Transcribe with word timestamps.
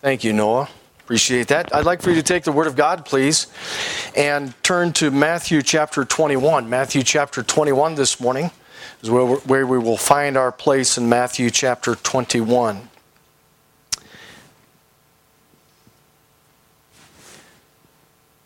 Thank 0.00 0.24
you, 0.24 0.32
Noah. 0.32 0.70
Appreciate 1.00 1.48
that. 1.48 1.74
I'd 1.74 1.84
like 1.84 2.00
for 2.00 2.08
you 2.08 2.16
to 2.16 2.22
take 2.22 2.44
the 2.44 2.52
Word 2.52 2.66
of 2.66 2.74
God, 2.74 3.04
please, 3.04 3.48
and 4.16 4.54
turn 4.62 4.94
to 4.94 5.10
Matthew 5.10 5.60
chapter 5.60 6.06
21. 6.06 6.70
Matthew 6.70 7.02
chapter 7.02 7.42
21 7.42 7.96
this 7.96 8.18
morning 8.18 8.50
is 9.02 9.10
where, 9.10 9.66
we 9.66 9.78
will 9.78 9.98
find 9.98 10.38
our 10.38 10.52
place 10.52 10.96
in 10.96 11.06
Matthew 11.06 11.50
chapter 11.50 11.96
21. 11.96 12.88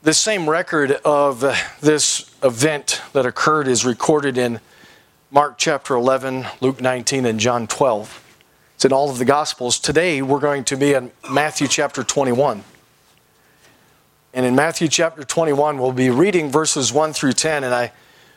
This 0.03 0.19
same 0.19 0.51
record 0.51 0.91
of 1.05 1.41
this 1.81 2.35
event 2.43 3.01
that 3.13 3.27
occurred 3.27 3.69
is 3.69 3.85
recorded 3.85 4.37
in 4.39 4.59
Mark 5.31 5.57
chapter 5.57 5.95
11, 5.95 6.47
Luke 6.61 6.81
19, 6.81 7.27
and 7.27 7.39
John 7.39 7.69
12. 7.69 8.24
It's 8.85 8.91
in 8.91 8.95
all 8.95 9.09
of 9.09 9.17
the 9.17 9.25
Gospels. 9.25 9.79
Today 9.79 10.21
we're 10.21 10.41
going 10.41 10.63
to 10.65 10.77
be 10.77 10.93
in 10.93 11.11
Matthew 11.31 11.69
chapter 11.69 12.05
21. 12.05 12.63
And 14.35 14.45
in 14.45 14.55
Matthew 14.55 14.89
chapter 14.89 15.25
21, 15.25 15.79
we'll 15.79 15.93
be 15.93 16.11
reading 16.11 16.51
verses 16.51 16.93
1 16.93 17.15
through 17.15 17.33
10. 17.33 17.65
And 17.65 17.75
I 17.75 17.93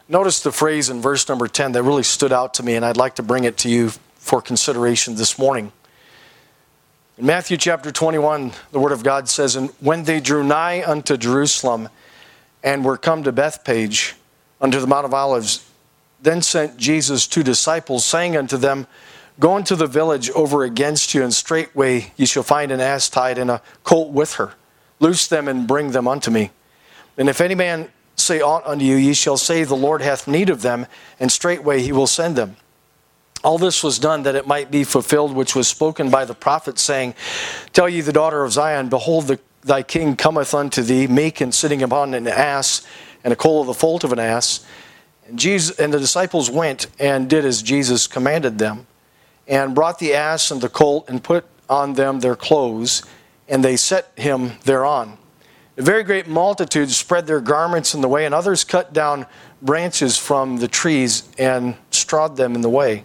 noticed 0.08 0.46
the 0.46 0.54
phrase 0.54 0.90
in 0.90 1.02
verse 1.02 1.28
number 1.28 1.50
10 1.50 1.74
that 1.74 1.84
really 1.84 2.04
stood 2.04 2.32
out 2.32 2.54
to 2.54 2.64
me, 2.64 2.76
and 2.76 2.86
I'd 2.86 2.96
like 2.96 3.16
to 3.16 3.24
bring 3.24 3.44
it 3.44 3.58
to 3.58 3.70
you 3.70 3.90
for 4.16 4.42
consideration 4.42 5.16
this 5.16 5.38
morning. 5.38 5.74
In 7.18 7.26
Matthew 7.26 7.58
chapter 7.58 7.92
21, 7.92 8.54
the 8.72 8.80
Word 8.80 8.94
of 8.94 9.04
God 9.04 9.28
says, 9.28 9.58
And 9.58 9.72
when 9.82 10.06
they 10.06 10.22
drew 10.22 10.46
nigh 10.46 10.82
unto 10.82 11.18
Jerusalem 11.18 11.90
and 12.64 12.86
were 12.86 12.96
come 12.96 13.22
to 13.24 13.34
Bethphage, 13.34 14.16
unto 14.62 14.80
the 14.80 14.88
Mount 14.88 15.04
of 15.04 15.14
Olives, 15.14 15.70
then 16.22 16.42
sent 16.42 16.78
Jesus 16.78 17.28
two 17.28 17.44
disciples, 17.44 18.06
saying 18.06 18.38
unto 18.38 18.56
them, 18.56 18.88
Go 19.40 19.58
into 19.58 19.76
the 19.76 19.88
village 19.88 20.30
over 20.32 20.64
against 20.64 21.14
you, 21.14 21.24
and 21.24 21.34
straightway 21.34 22.12
ye 22.18 22.26
shall 22.26 22.44
find 22.44 22.72
an 22.72 22.80
ass 22.80 23.10
tied 23.10 23.38
and 23.38 23.52
a 23.52 23.62
colt 23.84 24.12
with 24.12 24.34
her. 24.34 24.54
Loose 25.00 25.28
them 25.28 25.48
and 25.48 25.68
bring 25.68 25.92
them 25.92 26.08
unto 26.08 26.32
me. 26.32 26.52
And 27.18 27.30
if 27.30 27.40
any 27.40 27.56
man 27.56 27.90
say 28.16 28.42
aught 28.42 28.66
unto 28.66 28.84
you, 28.84 28.96
ye 28.96 29.14
shall 29.14 29.38
say, 29.38 29.64
The 29.64 29.76
Lord 29.76 30.02
hath 30.02 30.28
need 30.28 30.50
of 30.50 30.62
them, 30.62 30.88
and 31.20 31.32
straightway 31.32 31.82
he 31.82 31.92
will 31.92 32.08
send 32.08 32.36
them. 32.36 32.58
All 33.44 33.60
this 33.60 33.84
was 33.84 34.00
done 34.00 34.24
that 34.24 34.36
it 34.36 34.48
might 34.48 34.72
be 34.72 34.84
fulfilled 34.84 35.34
which 35.34 35.56
was 35.56 35.68
spoken 35.68 36.10
by 36.10 36.26
the 36.26 36.34
prophet, 36.34 36.80
saying, 36.80 37.14
Tell 37.74 37.88
ye 37.88 38.02
the 38.02 38.12
daughter 38.12 38.44
of 38.44 38.52
Zion, 38.52 38.90
Behold, 38.90 39.28
the, 39.28 39.40
thy 39.62 39.84
king 39.84 40.16
cometh 40.16 40.54
unto 40.54 40.82
thee, 40.82 41.06
meek 41.06 41.42
and 41.42 41.54
sitting 41.54 41.84
upon 41.84 42.14
an 42.16 42.28
ass, 42.28 42.86
and 43.24 43.32
a 43.32 43.36
colt 43.36 43.62
of 43.62 43.68
the 43.68 43.74
foal 43.74 44.00
of 44.04 44.12
an 44.12 44.20
ass. 44.20 44.66
And, 45.28 45.38
Jesus, 45.38 45.78
and 45.78 45.94
the 45.94 46.00
disciples 46.00 46.50
went 46.50 46.88
and 47.00 47.30
did 47.30 47.46
as 47.46 47.62
Jesus 47.62 48.08
commanded 48.08 48.58
them, 48.58 48.88
and 49.48 49.74
brought 49.74 50.00
the 50.00 50.14
ass 50.14 50.52
and 50.52 50.62
the 50.62 50.70
colt, 50.70 51.10
and 51.10 51.24
put 51.24 51.46
on 51.70 51.94
them 51.94 52.20
their 52.20 52.36
clothes, 52.36 53.04
and 53.48 53.64
they 53.64 53.78
set 53.78 54.12
him 54.16 54.52
thereon. 54.64 55.18
A 55.78 55.82
very 55.82 56.04
great 56.04 56.28
multitude 56.28 56.90
spread 56.90 57.28
their 57.28 57.40
garments 57.40 57.94
in 57.94 58.02
the 58.02 58.08
way, 58.08 58.26
and 58.26 58.34
others 58.34 58.64
cut 58.64 58.94
down 58.94 59.26
branches 59.62 60.18
from 60.18 60.58
the 60.58 60.68
trees 60.68 61.30
and 61.38 61.76
strawed 61.92 62.36
them 62.36 62.56
in 62.56 62.62
the 62.62 62.70
way. 62.70 63.04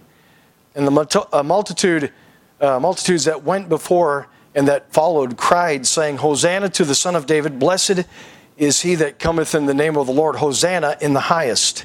And 0.74 0.86
the 0.86 1.42
multitude, 1.44 2.12
uh, 2.60 2.80
multitudes 2.80 3.24
that 3.26 3.42
went 3.42 3.68
before 3.68 4.28
and 4.54 4.68
that 4.68 4.92
followed 4.92 5.36
cried, 5.36 5.86
saying, 5.86 6.18
Hosanna 6.18 6.68
to 6.70 6.84
the 6.84 6.94
Son 6.94 7.14
of 7.14 7.26
David, 7.26 7.58
blessed 7.58 8.04
is 8.56 8.80
he 8.80 8.94
that 8.96 9.18
cometh 9.18 9.54
in 9.54 9.66
the 9.66 9.74
name 9.74 9.96
of 9.96 10.06
the 10.06 10.12
Lord, 10.12 10.36
Hosanna 10.36 10.96
in 11.00 11.12
the 11.12 11.20
highest. 11.20 11.84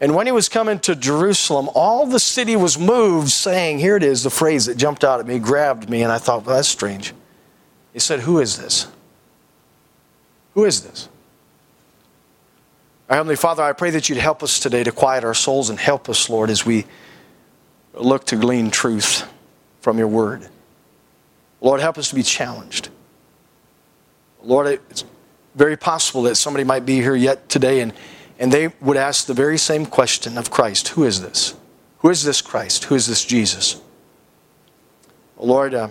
And 0.00 0.14
when 0.14 0.26
he 0.26 0.32
was 0.32 0.48
coming 0.48 0.78
to 0.80 0.94
Jerusalem, 0.94 1.68
all 1.74 2.06
the 2.06 2.20
city 2.20 2.54
was 2.54 2.78
moved, 2.78 3.30
saying, 3.30 3.80
Here 3.80 3.96
it 3.96 4.02
is, 4.02 4.22
the 4.22 4.30
phrase 4.30 4.66
that 4.66 4.76
jumped 4.76 5.02
out 5.02 5.18
at 5.18 5.26
me, 5.26 5.38
grabbed 5.38 5.90
me, 5.90 6.02
and 6.02 6.12
I 6.12 6.18
thought, 6.18 6.46
well, 6.46 6.56
that's 6.56 6.68
strange. 6.68 7.12
He 7.92 7.98
said, 7.98 8.20
Who 8.20 8.38
is 8.38 8.56
this? 8.58 8.86
Who 10.54 10.64
is 10.64 10.82
this? 10.82 11.08
Our 13.08 13.16
Heavenly 13.16 13.36
Father, 13.36 13.62
I 13.62 13.72
pray 13.72 13.90
that 13.90 14.08
you'd 14.08 14.18
help 14.18 14.42
us 14.42 14.60
today 14.60 14.84
to 14.84 14.92
quiet 14.92 15.24
our 15.24 15.34
souls 15.34 15.70
and 15.70 15.78
help 15.78 16.08
us, 16.08 16.28
Lord, 16.28 16.50
as 16.50 16.64
we 16.64 16.84
look 17.94 18.24
to 18.26 18.36
glean 18.36 18.70
truth 18.70 19.28
from 19.80 19.98
your 19.98 20.08
word. 20.08 20.46
Lord, 21.60 21.80
help 21.80 21.98
us 21.98 22.10
to 22.10 22.14
be 22.14 22.22
challenged. 22.22 22.90
Lord, 24.42 24.80
it's 24.90 25.04
very 25.56 25.76
possible 25.76 26.22
that 26.22 26.36
somebody 26.36 26.64
might 26.64 26.86
be 26.86 26.96
here 26.96 27.16
yet 27.16 27.48
today 27.48 27.80
and, 27.80 27.92
and 28.38 28.52
they 28.52 28.68
would 28.80 28.96
ask 28.96 29.26
the 29.26 29.34
very 29.34 29.58
same 29.58 29.86
question 29.86 30.38
of 30.38 30.50
Christ 30.50 30.88
Who 30.88 31.04
is 31.04 31.22
this? 31.22 31.54
Who 31.98 32.10
is 32.10 32.24
this 32.24 32.40
Christ? 32.40 32.84
Who 32.84 32.94
is 32.94 33.06
this 33.06 33.24
Jesus? 33.24 33.80
Lord, 35.36 35.74
uh, 35.74 35.88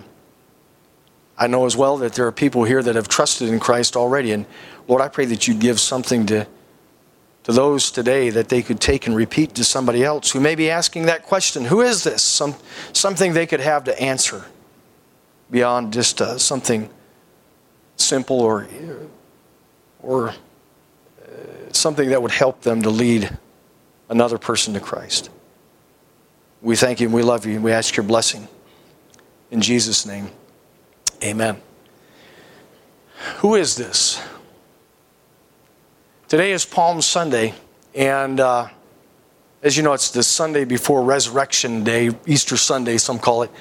I 1.38 1.48
know 1.48 1.66
as 1.66 1.78
well 1.78 1.98
that 1.98 2.14
there 2.14 2.26
are 2.28 2.32
people 2.32 2.64
here 2.64 2.82
that 2.82 2.96
have 2.96 3.08
trusted 3.08 3.50
in 3.50 3.60
Christ 3.60 3.96
already. 3.96 4.32
And 4.32 4.46
Lord, 4.88 5.02
I 5.02 5.08
pray 5.08 5.26
that 5.26 5.48
you'd 5.48 5.60
give 5.60 5.80
something 5.80 6.26
to 6.28 6.48
to 7.48 7.54
those 7.54 7.92
today 7.92 8.30
that 8.30 8.50
they 8.50 8.62
could 8.62 8.82
take 8.82 9.08
and 9.08 9.16
repeat 9.16 9.56
to 9.56 9.64
somebody 9.64 10.04
else 10.04 10.32
who 10.32 10.40
may 10.42 10.54
be 10.54 10.70
asking 10.70 11.06
that 11.06 11.24
question 11.24 11.64
Who 11.64 11.80
is 11.80 12.04
this? 12.04 12.22
Some, 12.22 12.56
something 12.92 13.32
they 13.32 13.46
could 13.46 13.62
have 13.62 13.86
to 13.86 13.98
answer 14.02 14.44
beyond 15.50 15.94
just 15.94 16.22
uh, 16.22 16.38
something 16.38 16.90
simple 17.96 18.42
or, 18.42 18.68
or 20.04 20.34
something 21.76 22.10
that 22.10 22.22
would 22.22 22.32
help 22.32 22.62
them 22.62 22.82
to 22.82 22.90
lead 22.90 23.38
another 24.10 24.38
person 24.38 24.74
to 24.74 24.80
Christ. 24.80 25.30
We 26.62 26.76
thank 26.76 27.00
you 27.00 27.08
and 27.08 27.14
we 27.14 27.24
love 27.24 27.46
you 27.46 27.56
and 27.56 27.64
we 27.64 27.72
ask 27.72 27.96
your 27.96 28.06
blessing. 28.06 28.48
In 29.52 29.62
Jesus' 29.62 30.06
name, 30.06 30.30
amen. 31.24 31.62
Who 33.38 33.56
is 33.56 33.76
this? 33.76 34.22
Today 36.28 36.52
is 36.52 36.66
Palm 36.66 37.02
Sunday, 37.02 37.54
and 37.96 38.40
uh, 38.40 38.68
as 39.64 39.78
you 39.78 39.84
know, 39.84 39.94
it's 39.94 40.12
the 40.12 40.24
Sunday 40.24 40.66
before 40.66 41.02
Resurrection 41.02 41.84
Day, 41.84 42.12
Easter 42.26 42.58
Sunday, 42.58 42.98
some 42.98 43.18
call 43.18 43.44
it. 43.44 43.52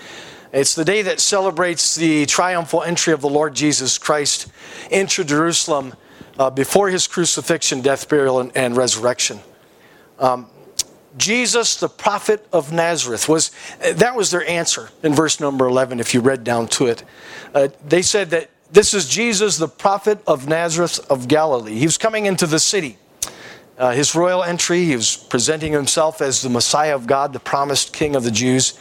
It's 0.52 0.74
the 0.74 0.84
day 0.84 1.02
that 1.02 1.20
celebrates 1.20 1.94
the 1.94 2.26
triumphal 2.26 2.82
entry 2.82 3.12
of 3.12 3.20
the 3.20 3.28
Lord 3.28 3.54
Jesus 3.54 3.98
Christ 3.98 4.48
into 4.90 5.22
Jerusalem 5.22 5.94
uh, 6.38 6.50
before 6.50 6.88
his 6.88 7.06
crucifixion, 7.06 7.80
death, 7.80 8.08
burial, 8.08 8.40
and, 8.40 8.56
and 8.56 8.76
resurrection. 8.76 9.40
Um, 10.18 10.48
Jesus, 11.16 11.76
the 11.76 11.88
prophet 11.88 12.46
of 12.52 12.72
Nazareth, 12.72 13.28
was 13.28 13.50
that 13.80 14.14
was 14.14 14.30
their 14.30 14.46
answer 14.46 14.90
in 15.02 15.14
verse 15.14 15.40
number 15.40 15.66
11, 15.66 15.98
if 15.98 16.12
you 16.12 16.20
read 16.20 16.44
down 16.44 16.68
to 16.68 16.86
it. 16.86 17.04
Uh, 17.54 17.68
they 17.86 18.02
said 18.02 18.30
that 18.30 18.50
this 18.70 18.92
is 18.92 19.08
Jesus, 19.08 19.56
the 19.56 19.68
prophet 19.68 20.18
of 20.26 20.48
Nazareth 20.48 20.98
of 21.10 21.28
Galilee. 21.28 21.78
He 21.78 21.86
was 21.86 21.96
coming 21.96 22.26
into 22.26 22.46
the 22.46 22.58
city. 22.58 22.98
Uh, 23.78 23.92
his 23.92 24.14
royal 24.14 24.42
entry, 24.42 24.84
he 24.84 24.96
was 24.96 25.16
presenting 25.16 25.72
himself 25.72 26.20
as 26.20 26.42
the 26.42 26.48
Messiah 26.48 26.94
of 26.94 27.06
God, 27.06 27.32
the 27.32 27.40
promised 27.40 27.92
King 27.92 28.16
of 28.16 28.24
the 28.24 28.30
Jews. 28.30 28.78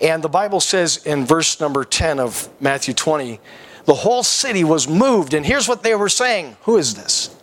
And 0.00 0.22
the 0.22 0.28
Bible 0.28 0.60
says 0.60 1.04
in 1.06 1.24
verse 1.24 1.60
number 1.60 1.84
10 1.84 2.18
of 2.18 2.48
Matthew 2.60 2.94
20, 2.94 3.40
the 3.84 3.94
whole 3.94 4.22
city 4.22 4.64
was 4.64 4.88
moved. 4.88 5.34
And 5.34 5.44
here's 5.44 5.68
what 5.68 5.82
they 5.82 5.94
were 5.94 6.08
saying 6.08 6.56
Who 6.62 6.76
is 6.76 6.94
this? 6.94 7.34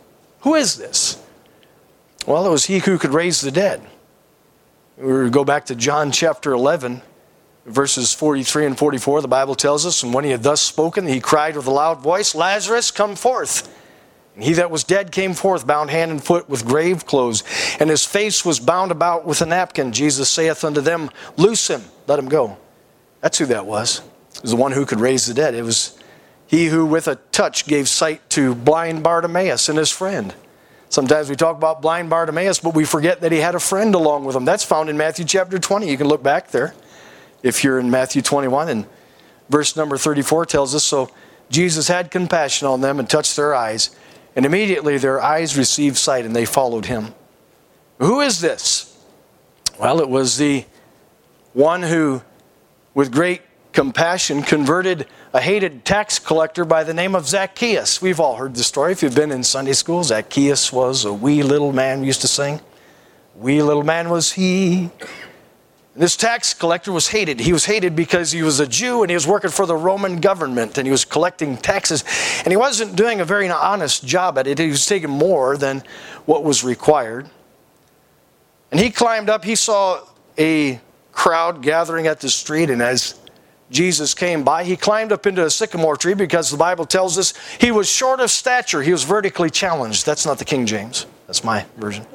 Who 0.42 0.56
is 0.56 0.78
this? 0.78 1.22
Well, 2.26 2.46
it 2.46 2.50
was 2.50 2.66
he 2.66 2.80
who 2.80 2.98
could 2.98 3.14
raise 3.14 3.42
the 3.42 3.52
dead. 3.52 3.82
We 4.98 5.30
go 5.30 5.44
back 5.44 5.66
to 5.66 5.76
John 5.76 6.12
chapter 6.12 6.52
11 6.52 7.02
verses 7.66 8.14
43 8.14 8.68
and 8.68 8.78
44, 8.78 9.22
the 9.22 9.28
Bible 9.28 9.56
tells 9.56 9.86
us, 9.86 10.04
And 10.04 10.14
when 10.14 10.26
he 10.26 10.32
had 10.32 10.44
thus 10.44 10.62
spoken, 10.62 11.08
he 11.08 11.20
cried 11.20 11.56
with 11.56 11.68
a 11.68 11.72
loud 11.72 12.00
voice, 12.00 12.34
Lazarus, 12.36 12.92
come 12.92 13.16
forth. 13.16 13.78
And 14.36 14.44
he 14.44 14.54
that 14.54 14.72
was 14.72 14.84
dead 14.84 15.12
came 15.12 15.34
forth, 15.34 15.68
bound 15.68 15.90
hand 15.90 16.12
and 16.12 16.24
foot 16.24 16.50
with 16.50 16.66
grave 16.66 17.06
clothes, 17.06 17.44
and 17.80 17.90
his 17.90 18.06
face 18.06 18.46
was 18.46 18.60
bound 18.60 18.92
about 18.92 19.26
with 19.26 19.42
a 19.42 19.46
napkin. 19.46 19.92
Jesus 19.92 20.30
saith 20.30 20.64
unto 20.64 20.82
them, 20.82 21.10
Loose 21.38 21.68
him, 21.68 21.84
let 22.08 22.18
him 22.18 22.30
go. 22.30 22.58
That's 23.20 23.38
who 23.38 23.46
that 23.48 23.66
was. 23.66 24.02
It 24.36 24.42
was 24.42 24.52
the 24.52 24.58
one 24.58 24.72
who 24.72 24.86
could 24.86 25.02
raise 25.02 25.26
the 25.26 25.34
dead. 25.34 25.54
It 25.54 25.64
was 25.64 26.00
he 26.52 26.66
who 26.66 26.86
with 26.86 27.08
a 27.08 27.16
touch 27.32 27.66
gave 27.66 27.88
sight 27.88 28.30
to 28.32 28.54
blind 28.54 29.02
Bartimaeus 29.02 29.70
and 29.70 29.78
his 29.78 29.90
friend. 29.90 30.36
Sometimes 30.90 31.30
we 31.30 31.38
talk 31.38 31.56
about 31.56 31.82
blind 31.82 32.10
Bartimaeus, 32.10 32.60
but 32.60 32.76
we 32.76 32.84
forget 32.84 33.22
that 33.22 33.32
he 33.32 33.38
had 33.38 33.56
a 33.56 33.60
friend 33.60 33.96
along 33.96 34.26
with 34.26 34.36
him. 34.36 34.44
That's 34.44 34.66
found 34.66 34.90
in 34.90 34.98
Matthew 34.98 35.24
chapter 35.24 35.58
20. 35.58 35.90
You 35.90 35.96
can 35.96 36.10
look 36.10 36.22
back 36.22 36.52
there 36.52 36.74
if 37.42 37.64
you're 37.64 37.80
in 37.80 37.90
Matthew 37.90 38.22
21 38.22 38.68
and 38.68 38.86
verse 39.50 39.78
number 39.78 39.98
34 39.98 40.46
tells 40.46 40.76
us 40.76 40.84
so 40.84 41.10
Jesus 41.50 41.88
had 41.88 42.12
compassion 42.12 42.68
on 42.68 42.82
them 42.82 43.00
and 43.00 43.10
touched 43.10 43.38
their 43.38 43.56
eyes 43.56 43.96
and 44.36 44.46
immediately 44.46 44.98
their 44.98 45.22
eyes 45.22 45.58
received 45.58 45.96
sight 45.96 46.26
and 46.26 46.36
they 46.36 46.44
followed 46.44 46.86
him. 46.86 47.14
Who 48.00 48.20
is 48.20 48.42
this? 48.42 49.02
Well, 49.80 50.02
it 50.02 50.10
was 50.10 50.36
the 50.36 50.66
one 51.54 51.84
who 51.84 52.24
with 52.94 53.10
great 53.10 53.42
compassion 53.74 54.42
converted 54.44 55.08
a 55.34 55.42
hated 55.42 55.86
tax 55.86 56.20
collector 56.20 56.66
by 56.66 56.84
the 56.84 56.94
name 56.94 57.16
of 57.16 57.28
Zacchaeus. 57.28 58.02
We've 58.02 58.20
all 58.20 58.36
heard 58.36 58.56
the 58.56 58.64
story 58.64 58.92
if 58.92 59.02
you've 59.02 59.16
been 59.16 59.32
in 59.32 59.44
Sunday 59.44 59.74
school. 59.74 60.04
Zacchaeus 60.04 60.74
was 60.74 61.06
a 61.06 61.14
wee 61.14 61.44
little 61.44 61.72
man 61.72 62.02
we 62.02 62.08
used 62.08 62.22
to 62.22 62.28
sing. 62.28 62.60
Wee 63.36 63.62
little 63.62 63.84
man 63.84 64.10
was 64.10 64.34
he 64.34 64.90
This 65.96 66.16
tax 66.16 66.54
collector 66.54 66.92
was 66.92 67.10
hated. 67.10 67.40
He 67.40 67.52
was 67.52 67.66
hated 67.66 67.96
because 67.96 68.32
he 68.32 68.44
was 68.44 68.60
a 68.60 68.68
Jew 68.68 69.04
and 69.04 69.10
he 69.10 69.16
was 69.16 69.28
working 69.28 69.52
for 69.52 69.66
the 69.66 69.76
Roman 69.76 70.22
government 70.22 70.78
and 70.78 70.88
he 70.88 70.92
was 70.92 71.04
collecting 71.04 71.58
taxes. 71.58 72.04
And 72.44 72.52
he 72.52 72.58
wasn't 72.58 72.96
doing 72.96 73.20
a 73.20 73.26
very 73.26 73.50
honest 73.50 74.06
job 74.06 74.38
at 74.38 74.48
it. 74.48 74.58
He 74.58 74.70
was 74.70 74.86
taking 74.86 75.10
more 75.10 75.58
than 75.58 75.84
what 76.26 76.44
was 76.44 76.64
required. 76.64 77.30
And 78.72 78.80
he 78.80 78.90
climbed 78.90 79.30
up, 79.30 79.44
he 79.44 79.56
saw 79.56 80.02
a 80.38 80.80
crowd 81.12 81.62
gathering 81.62 82.08
at 82.08 82.22
the 82.22 82.30
street, 82.30 82.70
and 82.70 82.82
as 82.82 83.20
Jesus 83.72 84.14
came 84.14 84.44
by, 84.44 84.66
he 84.66 84.76
climbed 84.76 85.12
up 85.12 85.26
into 85.26 85.46
a 85.46 85.50
sycamore 85.50 85.96
tree 85.96 86.14
because 86.14 86.52
the 86.52 86.58
Bible 86.58 86.86
tells 86.86 87.18
us 87.18 87.34
he 87.58 87.72
was 87.72 87.90
short 87.90 88.20
of 88.20 88.30
stature. 88.30 88.82
He 88.82 88.92
was 88.92 89.04
vertically 89.04 89.50
challenged. 89.50 90.06
That's 90.06 90.26
not 90.26 90.38
the 90.38 90.46
King 90.46 90.66
James, 90.66 91.06
that's 91.26 91.44
my 91.44 91.66
version. 91.78 92.06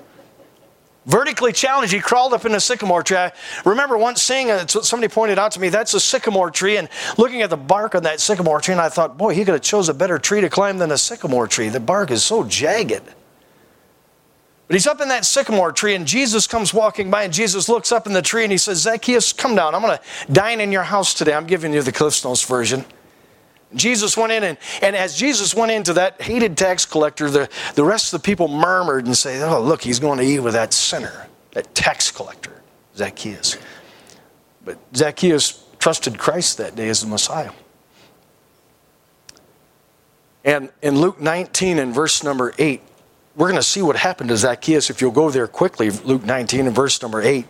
Vertically 1.06 1.52
challenged, 1.52 1.92
he 1.92 2.00
crawled 2.00 2.34
up 2.34 2.44
in 2.44 2.54
a 2.54 2.60
sycamore 2.60 3.02
tree. 3.02 3.16
I 3.16 3.32
remember 3.64 3.96
once 3.96 4.20
seeing 4.20 4.48
it, 4.48 4.68
somebody 4.70 5.10
pointed 5.10 5.38
out 5.38 5.52
to 5.52 5.60
me, 5.60 5.68
that's 5.68 5.94
a 5.94 6.00
sycamore 6.00 6.50
tree, 6.50 6.76
and 6.76 6.88
looking 7.16 7.42
at 7.42 7.50
the 7.50 7.56
bark 7.56 7.94
on 7.94 8.02
that 8.02 8.20
sycamore 8.20 8.60
tree, 8.60 8.72
and 8.72 8.80
I 8.80 8.88
thought, 8.88 9.16
boy, 9.16 9.32
he 9.32 9.44
could 9.44 9.54
have 9.54 9.62
chose 9.62 9.88
a 9.88 9.94
better 9.94 10.18
tree 10.18 10.40
to 10.40 10.50
climb 10.50 10.78
than 10.78 10.90
a 10.90 10.98
sycamore 10.98 11.46
tree. 11.46 11.68
The 11.68 11.80
bark 11.80 12.10
is 12.10 12.24
so 12.24 12.44
jagged. 12.44 13.02
But 14.66 14.74
he's 14.74 14.86
up 14.86 15.00
in 15.00 15.08
that 15.08 15.24
sycamore 15.24 15.70
tree, 15.70 15.94
and 15.94 16.06
Jesus 16.06 16.46
comes 16.46 16.74
walking 16.74 17.10
by, 17.10 17.22
and 17.22 17.32
Jesus 17.32 17.68
looks 17.68 17.92
up 17.92 18.06
in 18.06 18.12
the 18.12 18.22
tree 18.22 18.42
and 18.42 18.50
he 18.50 18.58
says, 18.58 18.82
Zacchaeus, 18.82 19.32
come 19.32 19.54
down. 19.54 19.74
I'm 19.74 19.82
going 19.82 19.96
to 19.96 20.32
dine 20.32 20.60
in 20.60 20.72
your 20.72 20.82
house 20.82 21.14
today. 21.14 21.34
I'm 21.34 21.46
giving 21.46 21.72
you 21.72 21.82
the 21.82 21.92
Cliff 21.92 22.24
Notes 22.24 22.42
version. 22.42 22.84
Jesus 23.74 24.16
went 24.16 24.32
in, 24.32 24.42
and, 24.42 24.58
and 24.82 24.96
as 24.96 25.16
Jesus 25.16 25.54
went 25.54 25.70
into 25.70 25.92
that 25.94 26.20
hated 26.20 26.56
tax 26.56 26.84
collector, 26.84 27.30
the, 27.30 27.48
the 27.74 27.84
rest 27.84 28.12
of 28.12 28.22
the 28.22 28.24
people 28.24 28.48
murmured 28.48 29.06
and 29.06 29.16
say, 29.16 29.42
Oh, 29.42 29.60
look, 29.60 29.82
he's 29.82 29.98
going 29.98 30.18
to 30.18 30.24
eat 30.24 30.40
with 30.40 30.54
that 30.54 30.72
sinner, 30.72 31.28
that 31.52 31.74
tax 31.74 32.10
collector, 32.10 32.62
Zacchaeus. 32.96 33.58
But 34.64 34.78
Zacchaeus 34.94 35.64
trusted 35.78 36.18
Christ 36.18 36.58
that 36.58 36.74
day 36.74 36.88
as 36.88 37.00
the 37.00 37.06
Messiah. 37.06 37.52
And 40.44 40.70
in 40.80 41.00
Luke 41.00 41.20
19 41.20 41.78
and 41.78 41.94
verse 41.94 42.22
number 42.22 42.54
8, 42.58 42.80
we're 43.36 43.48
going 43.48 43.60
to 43.60 43.62
see 43.62 43.82
what 43.82 43.96
happened 43.96 44.30
to 44.30 44.36
Zacchaeus 44.36 44.88
if 44.88 45.00
you'll 45.00 45.10
go 45.10 45.30
there 45.30 45.46
quickly, 45.46 45.90
Luke 45.90 46.24
19 46.24 46.66
and 46.66 46.74
verse 46.74 47.00
number 47.02 47.20
8. 47.20 47.46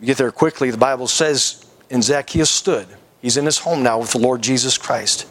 You 0.00 0.06
get 0.06 0.18
there 0.18 0.32
quickly, 0.32 0.70
the 0.70 0.76
Bible 0.76 1.06
says, 1.06 1.64
and 1.90 2.02
Zacchaeus 2.02 2.50
stood. 2.50 2.88
He's 3.22 3.36
in 3.36 3.44
his 3.44 3.58
home 3.58 3.82
now 3.82 4.00
with 4.00 4.10
the 4.10 4.18
Lord 4.18 4.42
Jesus 4.42 4.76
Christ. 4.76 5.26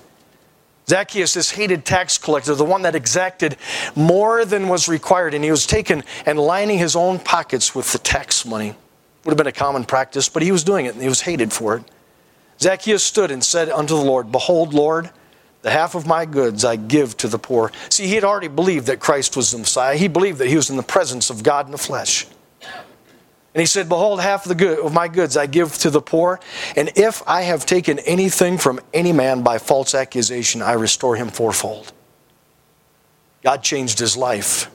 Zacchaeus, 0.88 1.34
this 1.34 1.52
hated 1.52 1.84
tax 1.84 2.18
collector, 2.18 2.56
the 2.56 2.64
one 2.64 2.84
that 2.84 2.96
exacted 2.96 3.58
more 3.96 4.46
than 4.46 4.70
was 4.70 4.88
required, 4.88 5.34
and 5.34 5.44
he 5.44 5.52
was 5.52 5.66
taken 5.66 6.04
and 6.26 6.40
lining 6.40 6.78
his 6.78 6.96
own 6.96 7.20
pockets 7.20 7.76
with 7.76 7.92
the 7.92 7.98
tax 7.98 8.46
money. 8.46 8.76
Would 9.24 9.32
have 9.32 9.38
been 9.38 9.48
a 9.48 9.52
common 9.52 9.84
practice, 9.84 10.30
but 10.30 10.44
he 10.44 10.52
was 10.52 10.64
doing 10.64 10.86
it 10.86 10.94
and 10.94 11.02
he 11.02 11.10
was 11.10 11.22
hated 11.22 11.52
for 11.52 11.78
it. 11.78 11.84
Zacchaeus 12.60 13.04
stood 13.04 13.32
and 13.32 13.44
said 13.44 13.70
unto 13.70 13.96
the 13.96 14.02
Lord, 14.02 14.32
Behold, 14.32 14.74
Lord, 14.74 15.10
the 15.66 15.72
half 15.72 15.96
of 15.96 16.06
my 16.06 16.28
goods 16.28 16.64
I 16.64 16.76
give 16.76 17.18
to 17.18 17.28
the 17.28 17.40
poor. 17.40 17.72
See, 17.90 18.06
he 18.06 18.14
had 18.14 18.24
already 18.24 18.50
believed 18.50 18.86
that 18.86 19.00
Christ 19.00 19.36
was 19.36 19.50
the 19.50 19.58
Messiah. 19.58 19.98
He 19.98 20.08
believed 20.08 20.38
that 20.38 20.48
he 20.48 20.56
was 20.56 20.70
in 20.70 20.78
the 20.78 20.84
presence 20.84 21.32
of 21.32 21.42
God 21.42 21.66
in 21.66 21.72
the 21.72 21.78
flesh. 21.80 22.28
And 22.62 23.62
he 23.62 23.66
said, 23.66 23.90
Behold, 23.90 24.22
half 24.22 24.46
of, 24.46 24.50
the 24.50 24.54
good, 24.56 24.78
of 24.78 24.94
my 24.94 25.08
goods 25.08 25.36
I 25.36 25.48
give 25.48 25.76
to 25.80 25.90
the 25.90 26.02
poor. 26.02 26.40
And 26.76 26.92
if 26.96 27.24
I 27.26 27.42
have 27.42 27.66
taken 27.66 27.98
anything 27.98 28.60
from 28.60 28.80
any 28.94 29.12
man 29.12 29.42
by 29.42 29.58
false 29.58 29.96
accusation, 29.96 30.62
I 30.62 30.74
restore 30.74 31.16
him 31.16 31.30
fourfold. 31.30 31.92
God 33.42 33.64
changed 33.64 33.98
his 33.98 34.16
life. 34.16 34.70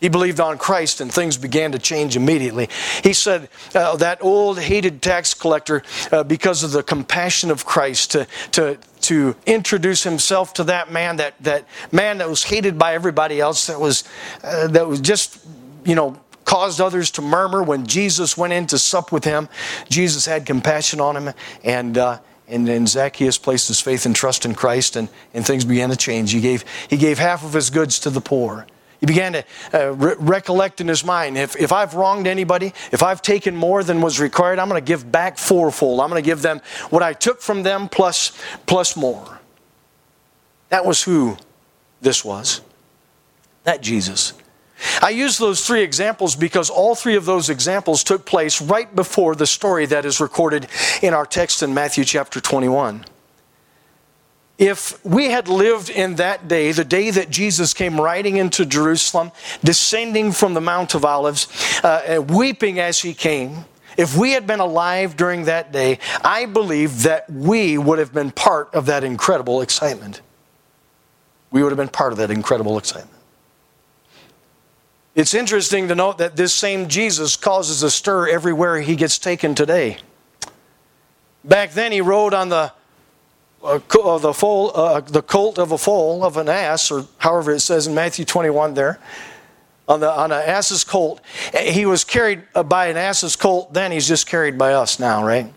He 0.00 0.08
believed 0.08 0.40
on 0.40 0.56
Christ 0.56 1.00
and 1.00 1.12
things 1.12 1.36
began 1.36 1.72
to 1.72 1.78
change 1.78 2.16
immediately. 2.16 2.68
He 3.02 3.12
said 3.12 3.48
uh, 3.74 3.96
that 3.96 4.22
old 4.22 4.58
hated 4.58 5.02
tax 5.02 5.34
collector, 5.34 5.82
uh, 6.10 6.24
because 6.24 6.62
of 6.62 6.72
the 6.72 6.82
compassion 6.82 7.50
of 7.50 7.66
Christ, 7.66 8.12
to, 8.12 8.26
to, 8.52 8.78
to 9.02 9.36
introduce 9.44 10.02
himself 10.02 10.54
to 10.54 10.64
that 10.64 10.90
man, 10.90 11.16
that, 11.16 11.34
that 11.42 11.66
man 11.92 12.18
that 12.18 12.28
was 12.28 12.42
hated 12.42 12.78
by 12.78 12.94
everybody 12.94 13.40
else, 13.40 13.66
that 13.66 13.78
was, 13.78 14.04
uh, 14.42 14.68
that 14.68 14.88
was 14.88 15.00
just, 15.00 15.44
you 15.84 15.94
know, 15.94 16.18
caused 16.46 16.80
others 16.80 17.10
to 17.12 17.22
murmur 17.22 17.62
when 17.62 17.86
Jesus 17.86 18.36
went 18.36 18.52
in 18.54 18.66
to 18.68 18.78
sup 18.78 19.12
with 19.12 19.24
him. 19.24 19.48
Jesus 19.90 20.24
had 20.24 20.46
compassion 20.46 20.98
on 21.00 21.16
him 21.16 21.34
and, 21.62 21.98
uh, 21.98 22.18
and 22.48 22.66
then 22.66 22.86
Zacchaeus 22.86 23.38
placed 23.38 23.68
his 23.68 23.80
faith 23.80 24.06
and 24.06 24.16
trust 24.16 24.44
in 24.44 24.56
Christ, 24.56 24.96
and, 24.96 25.08
and 25.32 25.46
things 25.46 25.64
began 25.64 25.90
to 25.90 25.96
change. 25.96 26.32
He 26.32 26.40
gave, 26.40 26.64
he 26.88 26.96
gave 26.96 27.18
half 27.18 27.44
of 27.44 27.52
his 27.52 27.70
goods 27.70 28.00
to 28.00 28.10
the 28.10 28.20
poor. 28.20 28.66
He 29.00 29.06
began 29.06 29.32
to 29.32 29.44
uh, 29.72 29.92
re- 29.92 30.14
recollect 30.18 30.80
in 30.80 30.88
his 30.88 31.04
mind 31.04 31.38
if, 31.38 31.56
if 31.56 31.72
I've 31.72 31.94
wronged 31.94 32.26
anybody, 32.26 32.74
if 32.92 33.02
I've 33.02 33.22
taken 33.22 33.56
more 33.56 33.82
than 33.82 34.02
was 34.02 34.20
required, 34.20 34.58
I'm 34.58 34.68
going 34.68 34.80
to 34.80 34.86
give 34.86 35.10
back 35.10 35.38
fourfold. 35.38 36.00
I'm 36.00 36.10
going 36.10 36.22
to 36.22 36.26
give 36.26 36.42
them 36.42 36.60
what 36.90 37.02
I 37.02 37.14
took 37.14 37.40
from 37.40 37.62
them 37.62 37.88
plus, 37.88 38.32
plus 38.66 38.96
more. 38.96 39.40
That 40.68 40.84
was 40.84 41.02
who 41.02 41.38
this 42.02 42.24
was. 42.24 42.60
That 43.64 43.80
Jesus. 43.80 44.34
I 45.02 45.10
use 45.10 45.38
those 45.38 45.66
three 45.66 45.82
examples 45.82 46.36
because 46.36 46.70
all 46.70 46.94
three 46.94 47.16
of 47.16 47.24
those 47.24 47.50
examples 47.50 48.02
took 48.04 48.24
place 48.24 48.62
right 48.62 48.94
before 48.94 49.34
the 49.34 49.46
story 49.46 49.86
that 49.86 50.04
is 50.04 50.20
recorded 50.20 50.68
in 51.02 51.12
our 51.12 51.26
text 51.26 51.62
in 51.62 51.74
Matthew 51.74 52.04
chapter 52.04 52.40
21 52.40 53.04
if 54.60 55.02
we 55.06 55.30
had 55.30 55.48
lived 55.48 55.88
in 55.88 56.16
that 56.16 56.46
day, 56.46 56.70
the 56.70 56.84
day 56.84 57.10
that 57.10 57.30
Jesus 57.30 57.72
came 57.72 57.98
riding 57.98 58.36
into 58.36 58.66
Jerusalem, 58.66 59.32
descending 59.64 60.32
from 60.32 60.52
the 60.52 60.60
Mount 60.60 60.94
of 60.94 61.02
Olives, 61.02 61.48
uh, 61.82 62.22
weeping 62.28 62.78
as 62.78 63.00
he 63.00 63.14
came, 63.14 63.64
if 63.96 64.18
we 64.18 64.32
had 64.32 64.46
been 64.46 64.60
alive 64.60 65.16
during 65.16 65.44
that 65.44 65.72
day, 65.72 65.98
I 66.22 66.44
believe 66.44 67.04
that 67.04 67.28
we 67.30 67.78
would 67.78 67.98
have 67.98 68.12
been 68.12 68.30
part 68.30 68.74
of 68.74 68.84
that 68.86 69.02
incredible 69.02 69.62
excitement. 69.62 70.20
We 71.50 71.62
would 71.62 71.72
have 71.72 71.78
been 71.78 71.88
part 71.88 72.12
of 72.12 72.18
that 72.18 72.30
incredible 72.30 72.76
excitement. 72.76 73.16
It's 75.14 75.32
interesting 75.32 75.88
to 75.88 75.94
note 75.94 76.18
that 76.18 76.36
this 76.36 76.54
same 76.54 76.86
Jesus 76.86 77.34
causes 77.34 77.82
a 77.82 77.90
stir 77.90 78.28
everywhere 78.28 78.78
he 78.82 78.94
gets 78.94 79.18
taken 79.18 79.54
today. 79.54 79.98
Back 81.44 81.72
then, 81.72 81.92
he 81.92 82.02
rode 82.02 82.34
on 82.34 82.50
the 82.50 82.72
uh, 83.62 83.78
the, 84.18 84.32
foal, 84.32 84.72
uh, 84.74 85.00
the 85.00 85.22
colt 85.22 85.58
of 85.58 85.72
a 85.72 85.78
foal 85.78 86.24
of 86.24 86.36
an 86.36 86.48
ass, 86.48 86.90
or 86.90 87.06
however 87.18 87.52
it 87.52 87.60
says 87.60 87.86
in 87.86 87.94
Matthew 87.94 88.24
21 88.24 88.74
there, 88.74 88.98
on, 89.88 90.00
the, 90.00 90.10
on 90.10 90.30
an 90.32 90.42
ass's 90.46 90.84
colt. 90.84 91.20
He 91.58 91.84
was 91.84 92.04
carried 92.04 92.42
by 92.66 92.86
an 92.86 92.96
ass's 92.96 93.36
colt, 93.36 93.74
then 93.74 93.92
he's 93.92 94.06
just 94.06 94.26
carried 94.26 94.56
by 94.56 94.72
us 94.72 94.98
now, 94.98 95.24
right? 95.24 95.52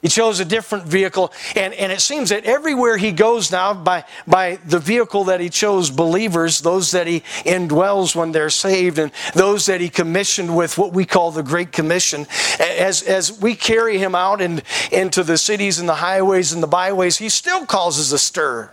He 0.00 0.08
chose 0.08 0.38
a 0.38 0.44
different 0.44 0.84
vehicle, 0.84 1.32
and, 1.56 1.74
and 1.74 1.90
it 1.90 2.00
seems 2.00 2.28
that 2.28 2.44
everywhere 2.44 2.96
he 2.96 3.10
goes 3.10 3.50
now, 3.50 3.74
by, 3.74 4.04
by 4.28 4.60
the 4.64 4.78
vehicle 4.78 5.24
that 5.24 5.40
he 5.40 5.48
chose, 5.48 5.90
believers, 5.90 6.60
those 6.60 6.92
that 6.92 7.08
he 7.08 7.20
indwells 7.44 8.14
when 8.14 8.30
they're 8.30 8.48
saved, 8.48 9.00
and 9.00 9.10
those 9.34 9.66
that 9.66 9.80
he 9.80 9.88
commissioned 9.88 10.56
with 10.56 10.78
what 10.78 10.92
we 10.92 11.04
call 11.04 11.32
the 11.32 11.42
Great 11.42 11.72
Commission, 11.72 12.28
as, 12.60 13.02
as 13.02 13.40
we 13.40 13.56
carry 13.56 13.98
him 13.98 14.14
out 14.14 14.40
in, 14.40 14.62
into 14.92 15.24
the 15.24 15.36
cities 15.36 15.80
and 15.80 15.88
the 15.88 15.96
highways 15.96 16.52
and 16.52 16.62
the 16.62 16.68
byways, 16.68 17.18
he 17.18 17.28
still 17.28 17.66
causes 17.66 18.12
a 18.12 18.18
stir, 18.18 18.70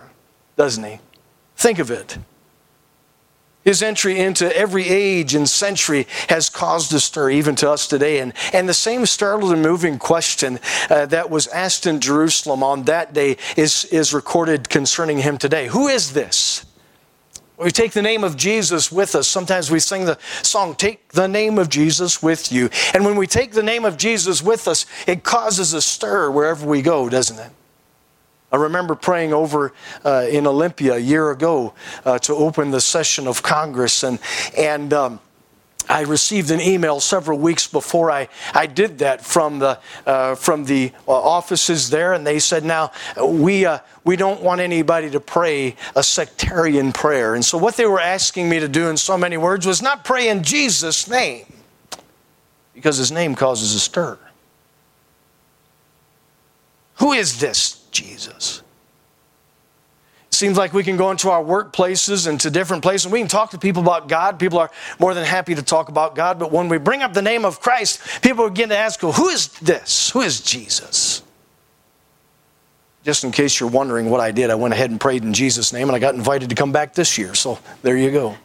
doesn't 0.58 0.84
he? 0.84 1.00
Think 1.56 1.80
of 1.80 1.90
it. 1.90 2.20
His 3.66 3.82
entry 3.82 4.20
into 4.20 4.56
every 4.56 4.88
age 4.88 5.34
and 5.34 5.50
century 5.50 6.06
has 6.30 6.50
caused 6.50 6.94
a 6.94 7.00
stir, 7.00 7.32
even 7.32 7.56
to 7.56 7.72
us 7.72 7.88
today. 7.88 8.20
And, 8.20 8.32
and 8.54 8.70
the 8.70 8.76
same 8.76 9.08
startled 9.08 9.52
and 9.52 9.64
moving 9.64 9.98
question 9.98 10.60
uh, 10.90 11.08
that 11.08 11.32
was 11.32 11.48
asked 11.48 11.88
in 11.88 12.00
Jerusalem 12.00 12.62
on 12.62 12.84
that 12.84 13.14
day 13.14 13.38
is, 13.58 13.86
is 13.86 14.14
recorded 14.14 14.70
concerning 14.70 15.18
him 15.18 15.40
today. 15.40 15.68
Who 15.68 15.88
is 15.88 16.14
this? 16.14 16.64
We 17.58 17.72
take 17.72 17.94
the 17.94 18.02
name 18.04 18.24
of 18.24 18.38
Jesus 18.38 18.92
with 18.92 19.16
us. 19.16 19.28
Sometimes 19.28 19.72
we 19.72 19.80
sing 19.80 20.06
the 20.06 20.20
song, 20.44 20.76
Take 20.76 21.10
the 21.14 21.28
name 21.28 21.58
of 21.58 21.70
Jesus 21.70 22.22
with 22.22 22.52
you. 22.52 22.70
And 22.94 23.04
when 23.04 23.16
we 23.16 23.26
take 23.26 23.54
the 23.54 23.64
name 23.64 23.84
of 23.84 23.98
Jesus 23.98 24.44
with 24.44 24.68
us, 24.68 24.86
it 25.08 25.24
causes 25.24 25.74
a 25.74 25.82
stir 25.82 26.30
wherever 26.30 26.68
we 26.68 26.84
go, 26.84 27.10
doesn't 27.10 27.40
it? 27.40 27.52
I 28.52 28.58
remember 28.58 28.96
praying 28.96 29.34
over 29.34 29.74
uh, 30.04 30.28
in 30.30 30.48
Olympia 30.48 30.94
a 30.94 31.00
year 31.00 31.32
ago 31.32 31.74
uh, 32.06 32.20
to 32.20 32.34
open 32.34 32.72
the 32.72 32.82
session 32.82 33.28
of 33.28 33.44
Congress, 33.44 34.04
and 34.04 34.20
and 34.58 34.94
um, 34.94 35.20
I 35.88 36.02
received 36.02 36.52
an 36.52 36.62
email 36.62 37.00
several 37.00 37.38
weeks 37.38 37.68
before 37.68 38.10
I, 38.10 38.28
I 38.54 38.66
did 38.66 39.00
that 39.00 39.24
from 39.24 39.60
the 39.60 39.80
uh, 40.06 40.36
from 40.36 40.66
the 40.66 40.92
uh, 41.08 41.12
offices 41.12 41.90
there, 41.90 42.14
and 42.14 42.26
they 42.26 42.40
said, 42.40 42.64
"Now 42.64 42.92
we 43.22 43.66
uh, 43.66 43.80
we 44.04 44.16
don't 44.16 44.42
want 44.42 44.62
anybody 44.62 45.10
to 45.12 45.20
pray 45.20 45.76
a 45.96 46.02
sectarian 46.02 46.92
prayer." 46.92 47.36
And 47.36 47.46
so 47.46 47.58
what 47.58 47.76
they 47.78 47.86
were 47.86 48.00
asking 48.00 48.50
me 48.50 48.60
to 48.60 48.68
do 48.68 48.90
in 48.90 48.98
so 48.98 49.18
many 49.18 49.38
words 49.38 49.66
was 49.66 49.82
not 49.82 50.04
pray 50.04 50.30
in 50.30 50.44
Jesus' 50.44 51.08
name, 51.08 51.46
because 52.74 52.98
His 52.98 53.12
name 53.12 53.36
causes 53.36 53.76
a 53.76 53.80
stir. 53.80 54.18
Who 56.96 57.12
is 57.12 57.40
this 57.40 57.85
Jesus. 57.96 58.62
It 60.28 60.34
seems 60.36 60.58
like 60.58 60.74
we 60.74 60.84
can 60.84 60.98
go 60.98 61.12
into 61.12 61.30
our 61.30 61.42
workplaces 61.42 62.28
and 62.28 62.38
to 62.42 62.52
different 62.52 62.84
places. 62.84 63.06
and 63.06 63.14
We 63.14 63.20
can 63.20 63.30
talk 63.30 63.52
to 63.52 63.58
people 63.58 63.82
about 63.82 64.10
God. 64.10 64.38
People 64.38 64.60
are 64.60 64.70
more 65.00 65.14
than 65.14 65.24
happy 65.24 65.56
to 65.56 65.64
talk 65.64 65.88
about 65.88 66.14
God. 66.14 66.38
But 66.38 66.52
when 66.52 66.68
we 66.68 66.78
bring 66.78 67.02
up 67.02 67.14
the 67.14 67.22
name 67.22 67.46
of 67.46 67.62
Christ, 67.62 68.22
people 68.22 68.50
begin 68.50 68.70
to 68.70 68.78
ask, 68.78 69.02
well, 69.02 69.14
who 69.14 69.30
is 69.30 69.48
this? 69.60 70.10
Who 70.12 70.22
is 70.22 70.42
Jesus? 70.42 71.24
Just 73.06 73.24
in 73.24 73.32
case 73.32 73.60
you're 73.60 73.70
wondering 73.70 74.10
what 74.10 74.20
I 74.20 74.32
did, 74.32 74.50
I 74.50 74.56
went 74.56 74.74
ahead 74.74 74.90
and 74.90 75.00
prayed 75.00 75.24
in 75.24 75.34
Jesus' 75.34 75.72
name 75.72 75.88
and 75.88 75.96
I 75.96 76.00
got 76.00 76.16
invited 76.16 76.50
to 76.50 76.56
come 76.56 76.74
back 76.74 76.96
this 76.96 77.18
year. 77.18 77.34
So 77.34 77.58
there 77.82 77.96
you 77.96 78.12
go. 78.12 78.36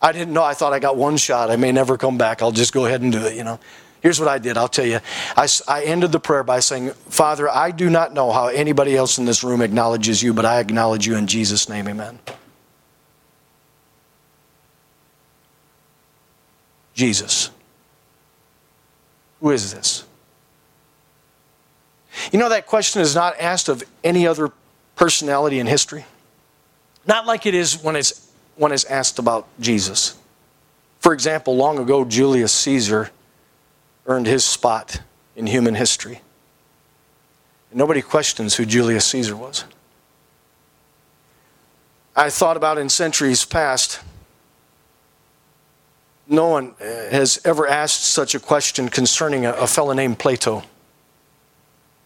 I 0.00 0.12
didn't 0.12 0.32
know. 0.32 0.42
I 0.42 0.54
thought 0.54 0.72
I 0.72 0.78
got 0.78 0.96
one 0.96 1.18
shot. 1.18 1.50
I 1.50 1.56
may 1.56 1.72
never 1.72 1.98
come 1.98 2.16
back. 2.16 2.40
I'll 2.40 2.52
just 2.52 2.72
go 2.72 2.86
ahead 2.86 3.02
and 3.02 3.12
do 3.12 3.26
it, 3.26 3.34
you 3.34 3.44
know. 3.44 3.60
Here's 4.00 4.18
what 4.18 4.28
I 4.28 4.38
did. 4.38 4.56
I'll 4.56 4.68
tell 4.68 4.86
you. 4.86 5.00
I, 5.36 5.46
I 5.68 5.84
ended 5.84 6.12
the 6.12 6.20
prayer 6.20 6.42
by 6.42 6.60
saying, 6.60 6.90
Father, 6.90 7.48
I 7.48 7.70
do 7.70 7.90
not 7.90 8.14
know 8.14 8.30
how 8.32 8.48
anybody 8.48 8.96
else 8.96 9.18
in 9.18 9.26
this 9.26 9.44
room 9.44 9.60
acknowledges 9.60 10.22
you, 10.22 10.32
but 10.32 10.46
I 10.46 10.58
acknowledge 10.60 11.06
you 11.06 11.16
in 11.16 11.26
Jesus' 11.26 11.68
name. 11.68 11.86
Amen. 11.86 12.18
Jesus. 16.94 17.50
Who 19.40 19.50
is 19.50 19.72
this? 19.72 20.04
You 22.32 22.38
know, 22.38 22.48
that 22.48 22.66
question 22.66 23.02
is 23.02 23.14
not 23.14 23.38
asked 23.38 23.68
of 23.68 23.82
any 24.02 24.26
other 24.26 24.50
personality 24.96 25.58
in 25.58 25.66
history. 25.66 26.04
Not 27.06 27.26
like 27.26 27.46
it 27.46 27.54
is 27.54 27.82
when 27.82 27.96
it's, 27.96 28.30
when 28.56 28.72
it's 28.72 28.84
asked 28.84 29.18
about 29.18 29.46
Jesus. 29.60 30.18
For 30.98 31.12
example, 31.14 31.56
long 31.56 31.78
ago, 31.78 32.04
Julius 32.04 32.52
Caesar 32.52 33.10
earned 34.06 34.26
his 34.26 34.44
spot 34.44 35.00
in 35.36 35.46
human 35.46 35.74
history. 35.74 36.20
And 37.70 37.78
nobody 37.78 38.02
questions 38.02 38.56
who 38.56 38.66
Julius 38.66 39.04
Caesar 39.06 39.36
was. 39.36 39.64
I 42.16 42.28
thought 42.30 42.56
about 42.56 42.78
in 42.78 42.88
centuries 42.88 43.44
past, 43.44 44.00
no 46.28 46.48
one 46.48 46.74
uh, 46.80 46.84
has 47.10 47.40
ever 47.44 47.66
asked 47.66 48.04
such 48.04 48.34
a 48.34 48.40
question 48.40 48.88
concerning 48.88 49.46
a, 49.46 49.52
a 49.52 49.66
fellow 49.66 49.92
named 49.92 50.18
Plato. 50.18 50.62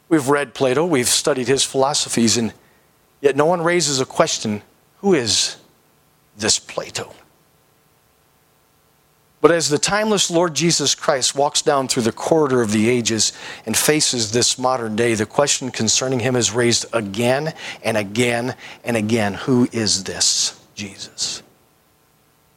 We've 0.09 0.29
read 0.29 0.55
Plato, 0.55 0.85
we've 0.87 1.09
studied 1.09 1.49
his 1.49 1.65
philosophies, 1.65 2.37
and 2.37 2.53
yet 3.21 3.37
no 3.37 3.47
one 3.47 3.63
raises 3.63 4.01
a 4.01 4.07
question 4.07 4.63
who 4.99 5.15
is 5.15 5.57
this 6.37 6.59
Plato? 6.59 7.13
But 9.45 9.53
as 9.53 9.69
the 9.69 9.79
timeless 9.79 10.31
Lord 10.31 10.55
Jesus 10.55 10.95
Christ 10.95 11.35
walks 11.35 11.61
down 11.61 11.87
through 11.87 12.05
the 12.05 12.13
corridor 12.13 12.63
of 12.63 12.73
the 12.73 12.89
ages 12.89 13.35
and 13.67 13.77
faces 13.77 14.33
this 14.33 14.59
modern 14.59 14.97
day, 14.97 15.13
the 15.13 15.27
question 15.27 15.71
concerning 15.71 16.21
him 16.21 16.35
is 16.35 16.53
raised 16.53 16.87
again 16.95 17.53
and 17.83 17.99
again 17.99 18.57
and 18.85 18.97
again 18.97 19.35
Who 19.35 19.69
is 19.71 20.05
this 20.05 20.59
Jesus? 20.75 21.43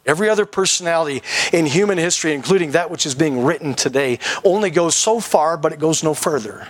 Every 0.05 0.29
other 0.29 0.45
personality 0.45 1.23
in 1.51 1.65
human 1.65 1.97
history, 1.97 2.33
including 2.33 2.71
that 2.71 2.89
which 2.89 3.05
is 3.05 3.15
being 3.15 3.43
written 3.43 3.73
today, 3.73 4.19
only 4.45 4.69
goes 4.69 4.95
so 4.95 5.19
far, 5.19 5.57
but 5.57 5.73
it 5.73 5.79
goes 5.79 6.05
no 6.05 6.13
further. 6.13 6.69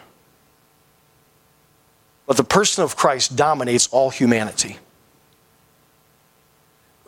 But 2.25 2.37
the 2.37 2.43
person 2.43 2.83
of 2.83 2.95
Christ 2.95 3.35
dominates 3.35 3.87
all 3.89 4.09
humanity. 4.09 4.79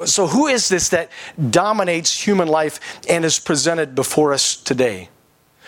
So, 0.06 0.28
who 0.28 0.48
is 0.48 0.70
this 0.70 0.90
that 0.90 1.12
dominates 1.50 2.26
human 2.26 2.48
life 2.48 3.00
and 3.10 3.26
is 3.26 3.38
presented 3.40 3.96
before 3.96 4.34
us 4.34 4.56
today? 4.56 5.10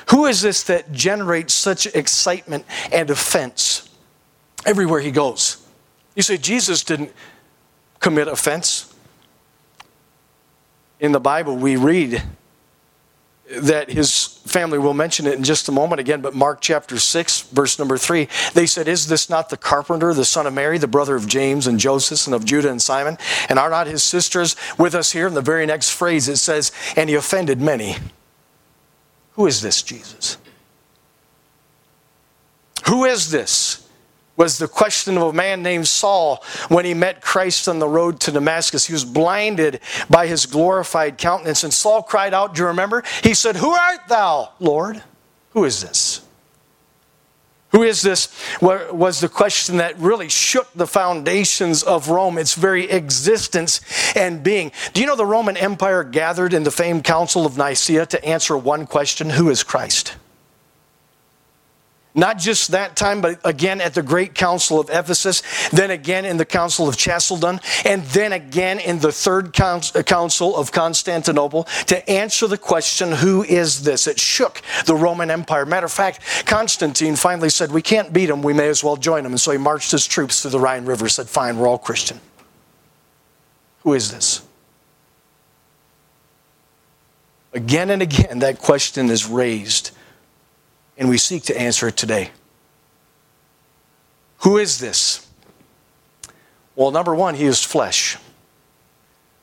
Who 0.09 0.25
is 0.25 0.41
this 0.41 0.63
that 0.63 0.91
generates 0.91 1.53
such 1.53 1.85
excitement 1.87 2.65
and 2.91 3.09
offense 3.09 3.89
everywhere 4.65 5.01
he 5.01 5.11
goes? 5.11 5.57
You 6.15 6.23
say 6.23 6.37
Jesus 6.37 6.83
didn't 6.83 7.11
commit 7.99 8.27
offense. 8.27 8.93
In 10.99 11.11
the 11.11 11.19
Bible, 11.19 11.55
we 11.55 11.75
read 11.75 12.23
that 13.59 13.89
his 13.89 14.27
family 14.45 14.77
will 14.77 14.93
mention 14.93 15.27
it 15.27 15.35
in 15.35 15.43
just 15.43 15.69
a 15.69 15.71
moment 15.71 15.99
again, 15.99 16.21
but 16.21 16.33
Mark 16.33 16.61
chapter 16.61 16.97
6, 16.97 17.41
verse 17.49 17.77
number 17.77 17.97
3, 17.97 18.27
they 18.53 18.65
said, 18.65 18.87
Is 18.87 19.07
this 19.07 19.29
not 19.29 19.49
the 19.49 19.57
carpenter, 19.57 20.13
the 20.13 20.25
son 20.25 20.47
of 20.47 20.53
Mary, 20.53 20.77
the 20.77 20.87
brother 20.87 21.15
of 21.15 21.27
James 21.27 21.67
and 21.67 21.79
Joseph 21.79 22.25
and 22.27 22.35
of 22.35 22.45
Judah 22.45 22.69
and 22.69 22.81
Simon? 22.81 23.17
And 23.49 23.59
are 23.59 23.69
not 23.69 23.87
his 23.87 24.03
sisters 24.03 24.55
with 24.77 24.95
us 24.95 25.11
here? 25.11 25.27
In 25.27 25.33
the 25.33 25.41
very 25.41 25.65
next 25.65 25.91
phrase, 25.91 26.27
it 26.27 26.37
says, 26.37 26.71
And 26.95 27.09
he 27.09 27.15
offended 27.15 27.61
many. 27.61 27.97
Who 29.33 29.47
is 29.47 29.61
this 29.61 29.81
Jesus? 29.81 30.37
Who 32.87 33.05
is 33.05 33.31
this? 33.31 33.80
Was 34.37 34.57
the 34.57 34.67
question 34.67 35.17
of 35.17 35.23
a 35.23 35.33
man 35.33 35.61
named 35.61 35.87
Saul 35.87 36.43
when 36.69 36.85
he 36.85 36.93
met 36.93 37.21
Christ 37.21 37.67
on 37.67 37.79
the 37.79 37.87
road 37.87 38.19
to 38.21 38.31
Damascus. 38.31 38.87
He 38.87 38.93
was 38.93 39.05
blinded 39.05 39.81
by 40.09 40.27
his 40.27 40.45
glorified 40.45 41.17
countenance. 41.17 41.63
And 41.63 41.73
Saul 41.73 42.01
cried 42.01 42.33
out, 42.33 42.55
Do 42.55 42.61
you 42.61 42.67
remember? 42.67 43.03
He 43.23 43.33
said, 43.33 43.55
Who 43.57 43.71
art 43.71 44.07
thou, 44.07 44.51
Lord? 44.59 45.03
Who 45.51 45.65
is 45.65 45.81
this? 45.81 46.25
Who 47.71 47.83
is 47.83 48.01
this? 48.01 48.27
Was 48.61 49.21
the 49.21 49.29
question 49.29 49.77
that 49.77 49.97
really 49.97 50.27
shook 50.27 50.71
the 50.73 50.87
foundations 50.87 51.83
of 51.83 52.09
Rome, 52.09 52.37
its 52.37 52.53
very 52.53 52.89
existence 52.89 53.79
and 54.15 54.43
being. 54.43 54.73
Do 54.93 54.99
you 54.99 55.07
know 55.07 55.15
the 55.15 55.25
Roman 55.25 55.55
Empire 55.55 56.03
gathered 56.03 56.53
in 56.53 56.63
the 56.63 56.71
famed 56.71 57.05
Council 57.05 57.45
of 57.45 57.57
Nicaea 57.57 58.05
to 58.07 58.25
answer 58.25 58.57
one 58.57 58.85
question 58.87 59.29
Who 59.29 59.49
is 59.49 59.63
Christ? 59.63 60.15
Not 62.13 62.39
just 62.39 62.71
that 62.71 62.97
time, 62.97 63.21
but 63.21 63.39
again 63.45 63.79
at 63.79 63.93
the 63.93 64.03
Great 64.03 64.35
Council 64.35 64.81
of 64.81 64.89
Ephesus, 64.89 65.41
then 65.69 65.91
again 65.91 66.25
in 66.25 66.35
the 66.35 66.45
Council 66.45 66.89
of 66.89 66.97
Chalcedon, 66.97 67.61
and 67.85 68.03
then 68.03 68.33
again 68.33 68.79
in 68.79 68.99
the 68.99 69.13
Third 69.13 69.57
uh, 69.61 70.03
Council 70.03 70.57
of 70.57 70.73
Constantinople 70.73 71.63
to 71.87 72.09
answer 72.09 72.47
the 72.47 72.57
question, 72.57 73.13
Who 73.13 73.43
is 73.43 73.83
this? 73.83 74.07
It 74.07 74.19
shook 74.19 74.61
the 74.85 74.95
Roman 74.95 75.31
Empire. 75.31 75.65
Matter 75.65 75.85
of 75.85 75.93
fact, 75.93 76.45
Constantine 76.45 77.15
finally 77.15 77.49
said, 77.49 77.71
We 77.71 77.81
can't 77.81 78.11
beat 78.11 78.25
them, 78.25 78.41
we 78.41 78.53
may 78.53 78.67
as 78.67 78.83
well 78.83 78.97
join 78.97 79.23
them. 79.23 79.31
And 79.31 79.39
so 79.39 79.51
he 79.51 79.57
marched 79.57 79.91
his 79.91 80.05
troops 80.05 80.41
through 80.41 80.51
the 80.51 80.59
Rhine 80.59 80.83
River, 80.83 81.07
said, 81.07 81.29
Fine, 81.29 81.57
we're 81.57 81.67
all 81.67 81.77
Christian. 81.77 82.19
Who 83.83 83.93
is 83.93 84.11
this? 84.11 84.41
Again 87.53 87.89
and 87.89 88.01
again, 88.01 88.39
that 88.39 88.59
question 88.59 89.09
is 89.09 89.25
raised 89.25 89.91
and 91.01 91.09
we 91.09 91.17
seek 91.17 91.41
to 91.41 91.59
answer 91.59 91.87
it 91.87 91.97
today. 91.97 92.29
Who 94.41 94.59
is 94.59 94.77
this? 94.77 95.27
Well, 96.75 96.91
number 96.91 97.15
one, 97.15 97.33
he 97.33 97.45
is 97.45 97.63
flesh. 97.63 98.17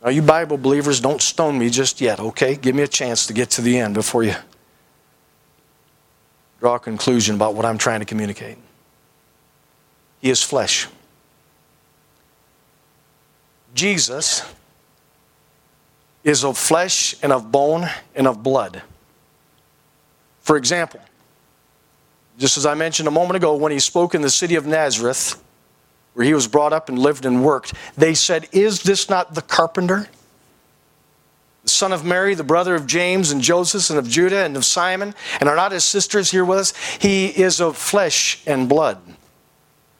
Now, 0.01 0.11
you 0.11 0.23
Bible 0.23 0.57
believers, 0.57 1.01
don't 1.01 1.21
stone 1.21 1.59
me 1.59 1.69
just 1.69 2.01
yet, 2.01 2.21
okay? 2.21 2.55
Give 2.55 2.77
me 2.77 2.85
a 2.85 2.89
chance 2.89 3.27
to 3.27 3.33
get 3.33 3.51
to 3.51 3.61
the 3.61 3.77
end 3.77 3.95
before 3.95 4.23
you 4.23 4.37
draw 6.61 6.77
a 6.77 6.79
conclusion 6.79 7.35
about 7.35 7.55
what 7.55 7.65
I'm 7.65 7.77
trying 7.77 7.99
to 7.99 8.07
communicate. 8.07 8.57
He 10.21 10.31
is 10.31 10.41
flesh. 10.41 10.87
Jesus 13.75 14.45
is 16.23 16.45
of 16.45 16.57
flesh 16.57 17.17
and 17.21 17.33
of 17.33 17.51
bone 17.51 17.89
and 18.15 18.29
of 18.29 18.45
blood. 18.45 18.81
For 20.41 20.57
example, 20.57 21.01
just 22.39 22.57
as 22.57 22.65
I 22.65 22.75
mentioned 22.75 23.09
a 23.09 23.11
moment 23.11 23.37
ago, 23.37 23.55
when 23.57 23.73
he 23.73 23.81
spoke 23.81 24.15
in 24.15 24.23
the 24.23 24.31
city 24.31 24.55
of 24.55 24.65
Nazareth, 24.65 25.43
where 26.15 26.25
he 26.25 26.33
was 26.33 26.47
brought 26.47 26.73
up 26.73 26.89
and 26.89 26.99
lived 26.99 27.27
and 27.27 27.45
worked, 27.45 27.75
they 27.97 28.15
said, 28.15 28.49
Is 28.53 28.83
this 28.83 29.11
not 29.11 29.35
the 29.35 29.43
carpenter? 29.43 30.09
The 31.65 31.69
son 31.69 31.93
of 31.93 32.05
Mary, 32.05 32.35
the 32.35 32.45
brother 32.45 32.77
of 32.77 32.87
James 32.87 33.33
and 33.33 33.43
Joseph 33.43 33.91
and 33.91 33.99
of 33.99 34.09
Judah 34.09 34.45
and 34.45 34.57
of 34.57 34.65
Simon, 34.65 35.15
and 35.41 35.49
are 35.49 35.57
not 35.57 35.73
his 35.73 35.85
sisters 35.85 36.31
here 36.31 36.45
with 36.45 36.59
us? 36.59 36.75
He 37.01 37.27
is 37.27 37.61
of 37.61 37.77
flesh 37.77 38.41
and 38.47 38.69
blood. 38.69 38.99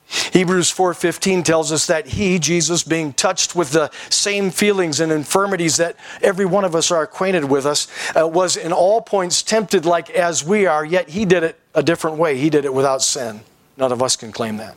Hebrews 0.09 0.71
4:15 0.71 1.45
tells 1.45 1.71
us 1.71 1.87
that 1.87 2.07
he 2.07 2.39
Jesus 2.39 2.83
being 2.83 3.13
touched 3.13 3.55
with 3.55 3.73
the 3.73 3.91
same 4.09 4.51
feelings 4.51 5.01
and 5.01 5.13
infirmities 5.13 5.77
that 5.77 5.97
every 6.23 6.47
one 6.47 6.65
of 6.65 6.75
us 6.75 6.91
are 6.91 7.03
acquainted 7.03 7.45
with 7.45 7.67
us 7.67 7.89
uh, 8.19 8.27
was 8.27 8.57
in 8.57 8.73
all 8.73 9.03
points 9.03 9.43
tempted 9.43 9.85
like 9.85 10.09
as 10.11 10.43
we 10.43 10.67
are 10.67 10.85
yet 10.85 11.11
he 11.11 11.25
did 11.25 11.43
it 11.43 11.61
a 11.75 11.83
different 11.83 12.17
way. 12.17 12.39
He 12.39 12.49
did 12.49 12.65
it 12.65 12.73
without 12.73 13.03
sin. 13.03 13.41
None 13.77 13.93
of 13.93 14.03
us 14.03 14.17
can 14.17 14.33
claim 14.33 14.57
that. 14.57 14.77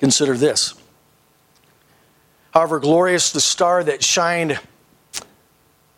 Consider 0.00 0.36
this. 0.36 0.74
However 2.50 2.80
glorious 2.80 3.30
the 3.30 3.40
star 3.40 3.84
that 3.84 4.02
shined 4.02 4.58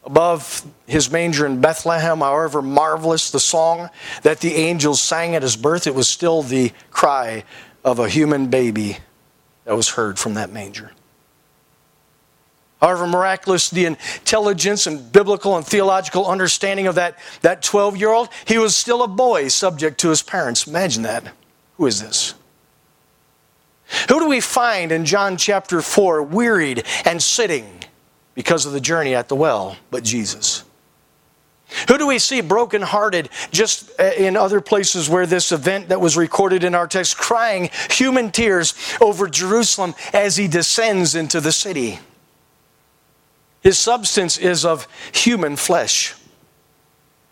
above 0.08 0.64
his 0.86 1.10
manger 1.10 1.44
in 1.44 1.60
Bethlehem, 1.60 2.20
however 2.20 2.62
marvelous 2.62 3.30
the 3.30 3.38
song 3.38 3.90
that 4.22 4.40
the 4.40 4.54
angels 4.54 5.02
sang 5.02 5.34
at 5.34 5.42
his 5.42 5.54
birth, 5.54 5.86
it 5.86 5.94
was 5.94 6.08
still 6.08 6.42
the 6.42 6.72
cry 6.90 7.44
of 7.84 7.98
a 7.98 8.08
human 8.08 8.48
baby 8.48 8.96
that 9.66 9.76
was 9.76 9.90
heard 9.90 10.18
from 10.18 10.32
that 10.32 10.50
manger. 10.50 10.92
However 12.80 13.06
miraculous 13.06 13.68
the 13.68 13.84
intelligence 13.84 14.86
and 14.86 15.12
biblical 15.12 15.58
and 15.58 15.66
theological 15.66 16.26
understanding 16.26 16.86
of 16.86 16.94
that, 16.94 17.18
that 17.42 17.60
12 17.60 17.98
year 17.98 18.10
old, 18.10 18.30
he 18.46 18.56
was 18.56 18.74
still 18.74 19.02
a 19.02 19.08
boy 19.08 19.48
subject 19.48 20.00
to 20.00 20.08
his 20.08 20.22
parents. 20.22 20.66
Imagine 20.66 21.02
that. 21.02 21.34
Who 21.76 21.84
is 21.84 22.00
this? 22.00 22.32
Who 24.08 24.20
do 24.20 24.28
we 24.28 24.40
find 24.40 24.90
in 24.90 25.04
John 25.04 25.36
chapter 25.36 25.82
4 25.82 26.22
wearied 26.22 26.84
and 27.04 27.22
sitting 27.22 27.84
because 28.38 28.66
of 28.66 28.72
the 28.72 28.80
journey 28.80 29.16
at 29.16 29.26
the 29.26 29.34
well 29.34 29.76
but 29.90 30.04
Jesus? 30.04 30.62
Who 31.88 31.98
do 31.98 32.06
we 32.06 32.20
see 32.20 32.40
brokenhearted 32.40 33.30
just 33.50 33.90
uh, 33.98 34.12
in 34.16 34.36
other 34.36 34.60
places 34.60 35.08
where 35.08 35.26
this 35.26 35.50
event 35.50 35.88
that 35.88 36.00
was 36.00 36.16
recorded 36.16 36.62
in 36.62 36.72
our 36.72 36.86
text, 36.86 37.18
crying 37.18 37.68
human 37.90 38.30
tears 38.30 38.74
over 39.00 39.26
Jerusalem 39.26 39.92
as 40.12 40.36
he 40.36 40.46
descends 40.46 41.16
into 41.16 41.40
the 41.40 41.50
city? 41.50 41.98
His 43.60 43.76
substance 43.76 44.38
is 44.38 44.64
of 44.64 44.86
human 45.12 45.56
flesh 45.56 46.14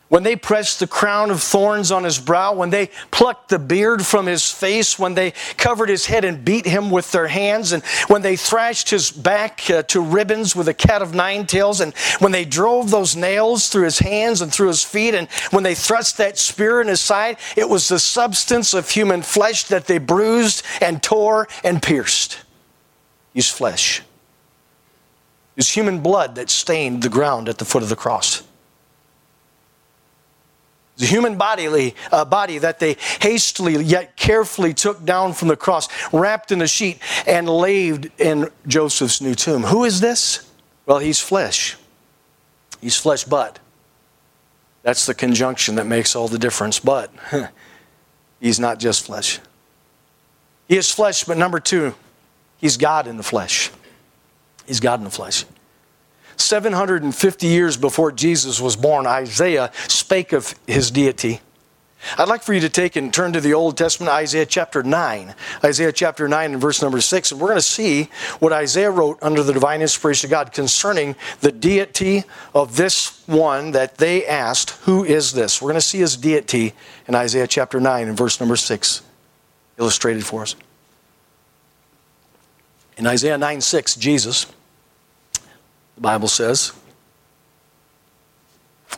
when 0.08 0.22
they 0.22 0.36
pressed 0.36 0.78
the 0.78 0.86
crown 0.86 1.30
of 1.30 1.42
thorns 1.42 1.90
on 1.90 2.04
his 2.04 2.18
brow, 2.18 2.54
when 2.54 2.70
they 2.70 2.90
plucked 3.10 3.48
the 3.48 3.58
beard 3.58 4.06
from 4.06 4.26
his 4.26 4.48
face, 4.50 4.98
when 4.98 5.14
they 5.14 5.32
covered 5.56 5.88
his 5.88 6.06
head 6.06 6.24
and 6.24 6.44
beat 6.44 6.64
him 6.64 6.90
with 6.90 7.10
their 7.10 7.26
hands, 7.26 7.72
and 7.72 7.84
when 8.06 8.22
they 8.22 8.36
thrashed 8.36 8.90
his 8.90 9.10
back 9.10 9.68
uh, 9.68 9.82
to 9.84 10.00
ribbons 10.00 10.54
with 10.54 10.68
a 10.68 10.74
cat 10.74 11.02
of 11.02 11.14
nine 11.14 11.44
tails, 11.44 11.80
and 11.80 11.92
when 12.20 12.30
they 12.30 12.44
drove 12.44 12.90
those 12.90 13.16
nails 13.16 13.68
through 13.68 13.84
his 13.84 13.98
hands 13.98 14.40
and 14.40 14.52
through 14.52 14.68
his 14.68 14.84
feet, 14.84 15.14
and 15.14 15.28
when 15.50 15.64
they 15.64 15.74
thrust 15.74 16.18
that 16.18 16.38
spear 16.38 16.80
in 16.80 16.86
his 16.86 17.00
side, 17.00 17.36
it 17.56 17.68
was 17.68 17.88
the 17.88 17.98
substance 17.98 18.74
of 18.74 18.88
human 18.88 19.22
flesh 19.22 19.64
that 19.64 19.86
they 19.86 19.98
bruised 19.98 20.62
and 20.80 21.02
tore 21.02 21.48
and 21.64 21.82
pierced. 21.82 22.38
His 23.34 23.50
flesh. 23.50 24.02
Was 25.56 25.70
human 25.70 26.00
blood 26.00 26.36
that 26.36 26.50
stained 26.50 27.02
the 27.02 27.08
ground 27.08 27.48
at 27.48 27.58
the 27.58 27.64
foot 27.64 27.82
of 27.82 27.88
the 27.88 27.96
cross. 27.96 28.45
The 30.96 31.06
human 31.06 31.36
bodily, 31.36 31.94
uh, 32.10 32.24
body 32.24 32.58
that 32.58 32.78
they 32.78 32.96
hastily 33.20 33.82
yet 33.82 34.16
carefully 34.16 34.72
took 34.72 35.04
down 35.04 35.34
from 35.34 35.48
the 35.48 35.56
cross, 35.56 35.88
wrapped 36.12 36.52
in 36.52 36.62
a 36.62 36.66
sheet, 36.66 36.98
and 37.26 37.48
laid 37.48 38.12
in 38.18 38.48
Joseph's 38.66 39.20
new 39.20 39.34
tomb. 39.34 39.62
Who 39.62 39.84
is 39.84 40.00
this? 40.00 40.50
Well, 40.86 40.98
he's 40.98 41.20
flesh. 41.20 41.76
He's 42.80 42.96
flesh, 42.96 43.24
but. 43.24 43.58
That's 44.82 45.04
the 45.04 45.14
conjunction 45.14 45.74
that 45.74 45.86
makes 45.86 46.14
all 46.14 46.28
the 46.28 46.38
difference. 46.38 46.78
But 46.78 47.10
he's 48.40 48.60
not 48.60 48.78
just 48.78 49.04
flesh. 49.04 49.40
He 50.68 50.76
is 50.76 50.90
flesh, 50.90 51.24
but 51.24 51.36
number 51.36 51.60
two, 51.60 51.94
he's 52.58 52.76
God 52.76 53.06
in 53.06 53.16
the 53.16 53.22
flesh. 53.22 53.70
He's 54.66 54.80
God 54.80 55.00
in 55.00 55.04
the 55.04 55.10
flesh. 55.10 55.44
750 56.40 57.46
years 57.46 57.76
before 57.76 58.12
Jesus 58.12 58.60
was 58.60 58.76
born, 58.76 59.06
Isaiah 59.06 59.70
spake 59.88 60.32
of 60.32 60.54
his 60.66 60.90
deity. 60.90 61.40
I'd 62.18 62.28
like 62.28 62.42
for 62.42 62.54
you 62.54 62.60
to 62.60 62.68
take 62.68 62.96
and 62.96 63.12
turn 63.12 63.32
to 63.32 63.40
the 63.40 63.54
Old 63.54 63.76
Testament, 63.76 64.12
Isaiah 64.12 64.46
chapter 64.46 64.82
9. 64.82 65.34
Isaiah 65.64 65.92
chapter 65.92 66.28
9 66.28 66.52
and 66.52 66.60
verse 66.60 66.80
number 66.80 67.00
6. 67.00 67.32
And 67.32 67.40
we're 67.40 67.48
going 67.48 67.58
to 67.58 67.62
see 67.62 68.04
what 68.38 68.52
Isaiah 68.52 68.90
wrote 68.90 69.18
under 69.22 69.42
the 69.42 69.52
divine 69.52 69.82
inspiration 69.82 70.28
of 70.28 70.30
God 70.30 70.52
concerning 70.52 71.16
the 71.40 71.50
deity 71.50 72.24
of 72.54 72.76
this 72.76 73.22
one 73.26 73.72
that 73.72 73.98
they 73.98 74.26
asked, 74.26 74.70
Who 74.82 75.04
is 75.04 75.32
this? 75.32 75.60
We're 75.60 75.70
going 75.70 75.80
to 75.80 75.86
see 75.86 75.98
his 75.98 76.16
deity 76.16 76.74
in 77.08 77.14
Isaiah 77.14 77.46
chapter 77.46 77.80
9 77.80 78.08
and 78.08 78.16
verse 78.16 78.38
number 78.38 78.56
6, 78.56 79.02
illustrated 79.78 80.24
for 80.24 80.42
us. 80.42 80.54
In 82.96 83.06
Isaiah 83.06 83.38
9 83.38 83.60
6, 83.60 83.96
Jesus 83.96 84.46
the 85.96 86.02
Bible 86.02 86.28
says. 86.28 86.72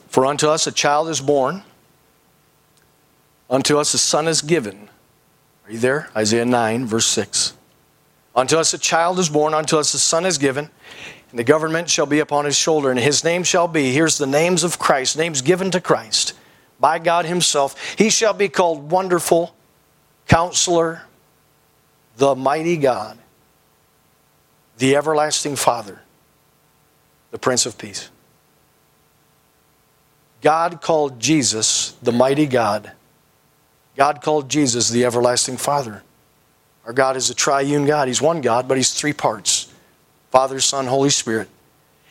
For 0.08 0.26
unto 0.26 0.48
us 0.48 0.66
a 0.66 0.72
child 0.72 1.08
is 1.08 1.20
born, 1.20 1.62
unto 3.48 3.78
us 3.78 3.94
a 3.94 3.98
son 3.98 4.28
is 4.28 4.42
given. 4.42 4.88
Are 5.64 5.72
you 5.72 5.78
there? 5.78 6.10
Isaiah 6.16 6.44
9, 6.44 6.86
verse 6.86 7.06
6. 7.06 7.54
Unto 8.34 8.56
us 8.56 8.74
a 8.74 8.78
child 8.78 9.18
is 9.18 9.28
born, 9.28 9.54
unto 9.54 9.78
us 9.78 9.94
a 9.94 9.98
son 9.98 10.26
is 10.26 10.38
given, 10.38 10.70
and 11.30 11.38
the 11.38 11.44
government 11.44 11.88
shall 11.88 12.06
be 12.06 12.20
upon 12.20 12.44
his 12.44 12.56
shoulder, 12.56 12.90
and 12.90 12.98
his 12.98 13.24
name 13.24 13.42
shall 13.42 13.68
be, 13.68 13.92
here's 13.92 14.18
the 14.18 14.26
names 14.26 14.64
of 14.64 14.78
Christ, 14.78 15.16
names 15.16 15.42
given 15.42 15.70
to 15.70 15.80
Christ 15.80 16.34
by 16.80 16.98
God 16.98 17.26
himself. 17.26 17.96
He 17.96 18.10
shall 18.10 18.34
be 18.34 18.48
called 18.48 18.90
Wonderful, 18.90 19.54
Counselor, 20.26 21.02
the 22.16 22.34
Mighty 22.34 22.76
God, 22.76 23.18
the 24.78 24.96
Everlasting 24.96 25.56
Father 25.56 26.00
the 27.30 27.38
Prince 27.38 27.66
of 27.66 27.78
Peace. 27.78 28.10
God 30.40 30.80
called 30.80 31.18
Jesus 31.20 31.92
the 32.02 32.12
mighty 32.12 32.46
God. 32.46 32.92
God 33.96 34.22
called 34.22 34.48
Jesus 34.48 34.88
the 34.88 35.04
everlasting 35.04 35.56
Father. 35.56 36.02
Our 36.84 36.92
God 36.92 37.16
is 37.16 37.28
a 37.28 37.34
triune 37.34 37.84
God. 37.84 38.08
He's 38.08 38.22
one 38.22 38.40
God, 38.40 38.68
but 38.68 38.76
He's 38.76 38.92
three 38.92 39.12
parts 39.12 39.72
Father, 40.30 40.60
Son, 40.60 40.86
Holy 40.86 41.10
Spirit. 41.10 41.48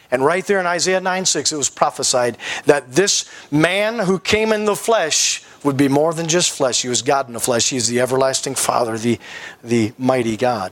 And 0.09 0.23
right 0.23 0.45
there 0.45 0.59
in 0.59 0.65
Isaiah 0.65 1.01
9 1.01 1.25
6, 1.25 1.51
it 1.51 1.57
was 1.57 1.69
prophesied 1.69 2.37
that 2.65 2.93
this 2.93 3.25
man 3.51 3.99
who 3.99 4.19
came 4.19 4.51
in 4.53 4.65
the 4.65 4.75
flesh 4.75 5.43
would 5.63 5.77
be 5.77 5.87
more 5.87 6.13
than 6.13 6.27
just 6.27 6.51
flesh. 6.51 6.81
He 6.81 6.89
was 6.89 7.01
God 7.01 7.27
in 7.27 7.33
the 7.33 7.39
flesh. 7.39 7.69
He 7.69 7.77
is 7.77 7.87
the 7.87 7.99
everlasting 7.99 8.55
Father, 8.55 8.97
the, 8.97 9.19
the 9.63 9.93
mighty 9.97 10.37
God. 10.37 10.71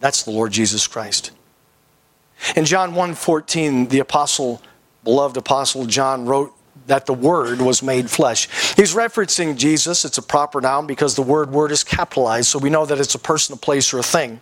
That's 0.00 0.22
the 0.22 0.30
Lord 0.30 0.52
Jesus 0.52 0.86
Christ. 0.86 1.30
In 2.56 2.64
John 2.64 2.94
1:14, 2.94 3.88
the 3.88 4.00
apostle, 4.00 4.62
beloved 5.04 5.36
apostle 5.36 5.86
John 5.86 6.26
wrote 6.26 6.54
that 6.86 7.06
the 7.06 7.14
word 7.14 7.60
was 7.60 7.82
made 7.82 8.10
flesh. 8.10 8.48
He's 8.74 8.94
referencing 8.94 9.56
Jesus. 9.56 10.04
It's 10.04 10.18
a 10.18 10.22
proper 10.22 10.60
noun 10.60 10.86
because 10.86 11.14
the 11.14 11.22
word 11.22 11.50
word 11.50 11.70
is 11.70 11.84
capitalized, 11.84 12.48
so 12.48 12.58
we 12.58 12.70
know 12.70 12.86
that 12.86 12.98
it's 12.98 13.14
a 13.14 13.18
person, 13.18 13.54
a 13.54 13.56
place, 13.56 13.92
or 13.92 13.98
a 13.98 14.02
thing. 14.02 14.40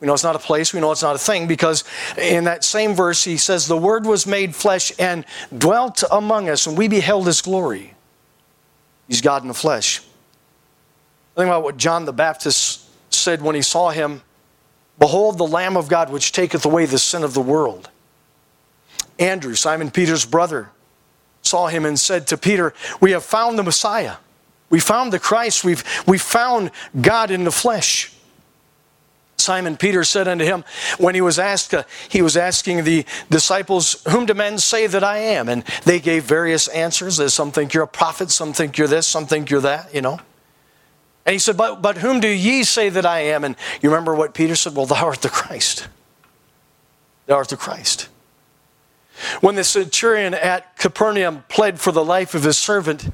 We 0.00 0.06
know 0.06 0.14
it's 0.14 0.24
not 0.24 0.36
a 0.36 0.40
place, 0.40 0.72
we 0.72 0.80
know 0.80 0.92
it's 0.92 1.02
not 1.02 1.14
a 1.14 1.18
thing 1.18 1.46
because 1.46 1.84
in 2.16 2.44
that 2.44 2.64
same 2.64 2.94
verse 2.94 3.22
he 3.22 3.36
says, 3.36 3.66
The 3.66 3.76
word 3.76 4.06
was 4.06 4.26
made 4.26 4.54
flesh 4.54 4.92
and 4.98 5.26
dwelt 5.56 6.02
among 6.10 6.48
us, 6.48 6.66
and 6.66 6.76
we 6.76 6.88
beheld 6.88 7.26
his 7.26 7.42
glory. 7.42 7.94
He's 9.08 9.20
God 9.20 9.42
in 9.42 9.48
the 9.48 9.54
flesh. 9.54 10.00
Think 11.36 11.48
about 11.48 11.64
what 11.64 11.76
John 11.76 12.06
the 12.06 12.12
Baptist 12.12 12.86
said 13.12 13.42
when 13.42 13.54
he 13.54 13.62
saw 13.62 13.90
him 13.90 14.22
Behold 15.00 15.38
the 15.38 15.46
Lamb 15.46 15.76
of 15.76 15.88
God 15.88 16.12
which 16.12 16.30
taketh 16.30 16.64
away 16.64 16.86
the 16.86 16.98
sin 16.98 17.24
of 17.24 17.34
the 17.34 17.40
world. 17.40 17.90
Andrew, 19.18 19.54
Simon 19.54 19.90
Peter's 19.90 20.24
brother, 20.24 20.70
saw 21.42 21.66
him 21.66 21.84
and 21.84 21.98
said 21.98 22.26
to 22.28 22.36
Peter, 22.36 22.74
We 23.00 23.10
have 23.12 23.24
found 23.24 23.58
the 23.58 23.62
Messiah. 23.62 24.16
We 24.68 24.78
found 24.78 25.12
the 25.12 25.18
Christ. 25.18 25.64
We've, 25.64 25.82
we 26.06 26.18
found 26.18 26.70
God 27.00 27.30
in 27.30 27.44
the 27.44 27.50
flesh. 27.50 28.12
Simon 29.38 29.78
Peter 29.78 30.04
said 30.04 30.28
unto 30.28 30.44
him, 30.44 30.64
when 30.98 31.14
he 31.14 31.22
was 31.22 31.38
asked, 31.38 31.72
uh, 31.72 31.84
he 32.10 32.20
was 32.20 32.36
asking 32.36 32.84
the 32.84 33.06
disciples, 33.30 34.02
Whom 34.10 34.26
do 34.26 34.34
men 34.34 34.58
say 34.58 34.86
that 34.86 35.02
I 35.02 35.16
am? 35.16 35.48
And 35.48 35.64
they 35.84 35.98
gave 35.98 36.24
various 36.24 36.68
answers. 36.68 37.32
Some 37.32 37.50
think 37.50 37.72
you're 37.72 37.84
a 37.84 37.88
prophet, 37.88 38.30
some 38.30 38.52
think 38.52 38.76
you're 38.76 38.86
this, 38.86 39.06
some 39.06 39.26
think 39.26 39.48
you're 39.48 39.62
that, 39.62 39.94
you 39.94 40.02
know. 40.02 40.20
And 41.30 41.36
he 41.36 41.38
said, 41.38 41.56
but, 41.56 41.80
but 41.80 41.98
whom 41.98 42.18
do 42.18 42.26
ye 42.26 42.64
say 42.64 42.88
that 42.88 43.06
I 43.06 43.20
am? 43.20 43.44
And 43.44 43.54
you 43.80 43.88
remember 43.88 44.16
what 44.16 44.34
Peter 44.34 44.56
said? 44.56 44.74
Well, 44.74 44.86
thou 44.86 45.06
art 45.06 45.22
the 45.22 45.28
Christ. 45.28 45.86
Thou 47.26 47.36
art 47.36 47.50
the 47.50 47.56
Christ. 47.56 48.08
When 49.40 49.54
the 49.54 49.62
centurion 49.62 50.34
at 50.34 50.76
Capernaum 50.76 51.44
pled 51.48 51.78
for 51.78 51.92
the 51.92 52.04
life 52.04 52.34
of 52.34 52.42
his 52.42 52.58
servant, 52.58 53.10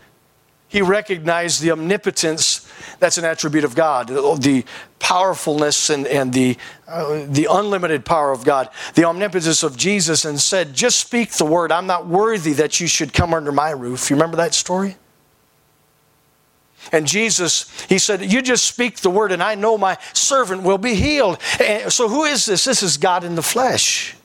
he 0.66 0.80
recognized 0.80 1.60
the 1.60 1.72
omnipotence 1.72 2.66
that's 3.00 3.18
an 3.18 3.26
attribute 3.26 3.64
of 3.64 3.74
God, 3.74 4.08
the 4.08 4.64
powerfulness 4.98 5.90
and, 5.90 6.06
and 6.06 6.32
the, 6.32 6.56
uh, 6.88 7.26
the 7.28 7.48
unlimited 7.50 8.06
power 8.06 8.32
of 8.32 8.44
God, 8.44 8.70
the 8.94 9.04
omnipotence 9.04 9.62
of 9.62 9.76
Jesus, 9.76 10.24
and 10.24 10.40
said, 10.40 10.72
Just 10.72 11.00
speak 11.00 11.32
the 11.32 11.44
word. 11.44 11.70
I'm 11.70 11.86
not 11.86 12.06
worthy 12.06 12.54
that 12.54 12.80
you 12.80 12.86
should 12.86 13.12
come 13.12 13.34
under 13.34 13.52
my 13.52 13.72
roof. 13.72 14.08
You 14.08 14.16
remember 14.16 14.38
that 14.38 14.54
story? 14.54 14.96
And 16.92 17.06
Jesus, 17.06 17.70
he 17.88 17.98
said, 17.98 18.32
You 18.32 18.42
just 18.42 18.66
speak 18.66 18.98
the 18.98 19.10
word, 19.10 19.32
and 19.32 19.42
I 19.42 19.54
know 19.54 19.76
my 19.76 19.98
servant 20.12 20.62
will 20.62 20.78
be 20.78 20.94
healed. 20.94 21.38
And 21.60 21.92
so, 21.92 22.08
who 22.08 22.24
is 22.24 22.46
this? 22.46 22.64
This 22.64 22.82
is 22.82 22.96
God 22.96 23.24
in 23.24 23.34
the 23.34 23.42
flesh. 23.42 24.16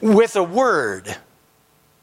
With 0.00 0.36
a 0.36 0.42
word. 0.42 1.16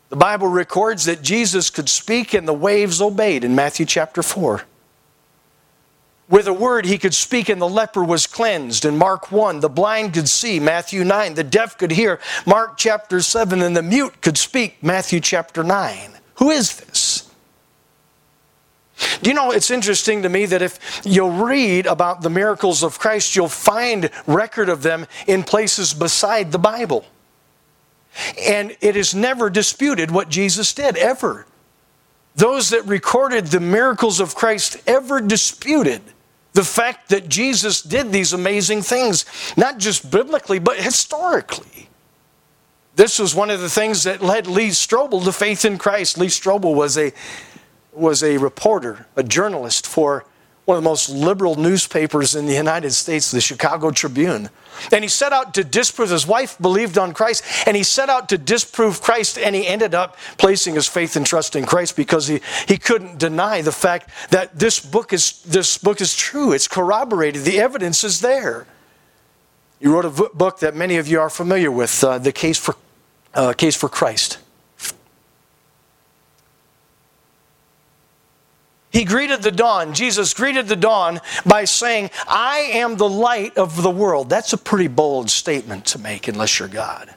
The 0.10 0.16
Bible 0.16 0.48
records 0.48 1.06
that 1.06 1.24
Jesus 1.24 1.72
could 1.72 1.90
speak 1.90 2.36
and 2.36 2.48
the 2.48 2.54
waves 2.54 3.02
obeyed 3.02 3.44
in 3.44 3.56
Matthew 3.56 3.86
chapter 3.88 4.22
4. 4.22 4.64
With 6.30 6.48
a 6.48 6.54
word, 6.54 6.86
he 6.86 6.98
could 6.98 7.14
speak 7.14 7.50
and 7.50 7.62
the 7.62 7.68
leper 7.68 8.04
was 8.04 8.28
cleansed 8.28 8.86
in 8.86 8.98
Mark 8.98 9.32
1. 9.32 9.60
The 9.60 9.70
blind 9.70 10.14
could 10.14 10.30
see, 10.30 10.60
Matthew 10.60 11.04
9. 11.04 11.34
The 11.34 11.44
deaf 11.44 11.78
could 11.78 11.92
hear, 11.92 12.20
Mark 12.46 12.78
chapter 12.78 13.22
7. 13.22 13.62
And 13.62 13.76
the 13.76 13.82
mute 13.82 14.22
could 14.22 14.38
speak, 14.38 14.82
Matthew 14.82 15.20
chapter 15.20 15.64
9. 15.64 16.12
Who 16.36 16.50
is 16.50 16.78
this? 16.78 17.23
Do 19.22 19.30
you 19.30 19.34
know, 19.34 19.52
it's 19.52 19.72
interesting 19.72 20.24
to 20.24 20.30
me 20.30 20.46
that 20.48 20.62
if 20.62 21.02
you'll 21.06 21.32
read 21.32 21.86
about 21.86 22.22
the 22.22 22.30
miracles 22.30 22.84
of 22.84 23.00
Christ, 23.00 23.36
you'll 23.36 23.48
find 23.48 24.10
record 24.28 24.70
of 24.70 24.84
them 24.84 25.08
in 25.28 25.44
places 25.44 25.94
beside 25.94 26.52
the 26.52 26.60
Bible. 26.60 27.06
And 28.39 28.76
it 28.82 28.96
is 28.96 29.16
never 29.16 29.50
disputed 29.50 30.12
what 30.12 30.30
Jesus 30.30 30.74
did, 30.74 30.98
ever. 30.98 31.46
Those 32.36 32.70
that 32.72 32.86
recorded 32.86 33.48
the 33.48 33.60
miracles 33.60 34.20
of 34.20 34.36
Christ 34.36 34.78
ever 34.88 35.22
disputed 35.22 36.02
The 36.54 36.63
fact 36.63 37.10
that 37.10 37.30
Jesus 37.30 37.82
did 37.82 38.12
these 38.12 38.32
amazing 38.32 38.84
things, 38.84 39.26
not 39.58 39.80
just 39.80 40.10
biblically, 40.10 40.60
but 40.60 40.78
historically. 40.78 41.89
This 42.96 43.18
was 43.18 43.34
one 43.34 43.50
of 43.50 43.60
the 43.60 43.70
things 43.70 44.04
that 44.04 44.22
led 44.22 44.46
Lee 44.46 44.70
Strobel 44.70 45.24
to 45.26 45.32
faith 45.32 45.66
in 45.66 45.80
Christ. 45.80 46.20
Lee 46.20 46.28
Strobel 46.28 46.76
was 46.76 46.96
a, 46.96 47.12
was 47.96 48.24
a 48.24 48.38
reporter, 48.38 49.08
a 49.16 49.24
journalist 49.24 49.88
for 49.88 50.26
one 50.66 50.78
of 50.78 50.84
the 50.84 50.90
most 50.90 51.10
liberal 51.10 51.56
newspapers 51.56 52.36
in 52.36 52.46
the 52.46 52.54
United 52.54 52.92
States, 52.92 53.32
the 53.32 53.42
Chicago 53.42 53.92
Tribune. 53.92 54.50
And 54.92 55.04
he 55.04 55.10
set 55.10 55.34
out 55.34 55.54
to 55.56 55.64
disprove, 55.64 56.10
his 56.10 56.26
wife 56.26 56.58
believed 56.58 56.98
on 56.98 57.14
Christ, 57.14 57.44
and 57.68 57.76
he 57.76 57.84
set 57.84 58.10
out 58.10 58.30
to 58.30 58.38
disprove 58.38 59.02
Christ, 59.02 59.38
and 59.38 59.56
he 59.56 59.68
ended 59.68 59.94
up 59.94 60.18
placing 60.38 60.76
his 60.76 60.88
faith 60.88 61.16
and 61.18 61.26
trust 61.26 61.56
in 61.56 61.66
Christ 61.66 61.98
because 61.98 62.28
he, 62.28 62.40
he 62.68 62.78
couldn't 62.78 63.20
deny 63.20 63.62
the 63.62 63.74
fact 63.74 64.10
that 64.30 64.58
this 64.58 64.80
book, 64.80 65.12
is, 65.12 65.42
this 65.44 65.78
book 65.78 66.00
is 66.00 66.16
true. 66.16 66.54
It's 66.54 66.68
corroborated, 66.68 67.44
the 67.44 67.60
evidence 67.60 68.04
is 68.04 68.22
there. 68.22 68.66
He 69.80 69.88
wrote 69.88 70.06
a 70.06 70.30
book 70.34 70.60
that 70.60 70.76
many 70.76 70.96
of 70.96 71.10
you 71.10 71.20
are 71.20 71.30
familiar 71.30 71.70
with, 71.70 72.02
uh, 72.06 72.18
The 72.20 72.32
Case 72.32 72.58
for, 72.58 72.76
uh, 73.34 73.52
Case 73.52 73.76
for 73.76 73.90
Christ. 73.90 74.38
He 78.94 79.04
greeted 79.06 79.42
the 79.42 79.52
dawn, 79.52 79.94
Jesus 79.94 80.34
greeted 80.34 80.68
the 80.68 80.76
dawn 80.76 81.20
by 81.46 81.66
saying, 81.66 82.12
I 82.28 82.60
am 82.74 82.96
the 82.96 83.10
light 83.10 83.58
of 83.58 83.82
the 83.82 83.90
world. 83.90 84.30
That's 84.30 84.54
a 84.54 84.58
pretty 84.58 84.88
bold 84.88 85.32
statement 85.32 85.86
to 85.88 86.00
make 86.00 86.28
unless 86.28 86.60
you're 86.60 86.68
God. 86.68 87.14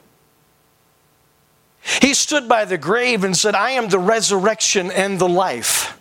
He 2.01 2.15
stood 2.15 2.49
by 2.49 2.65
the 2.65 2.77
grave 2.77 3.23
and 3.23 3.37
said, 3.37 3.55
I 3.55 3.71
am 3.71 3.89
the 3.89 3.99
resurrection 3.99 4.91
and 4.91 5.19
the 5.19 5.29
life. 5.29 5.96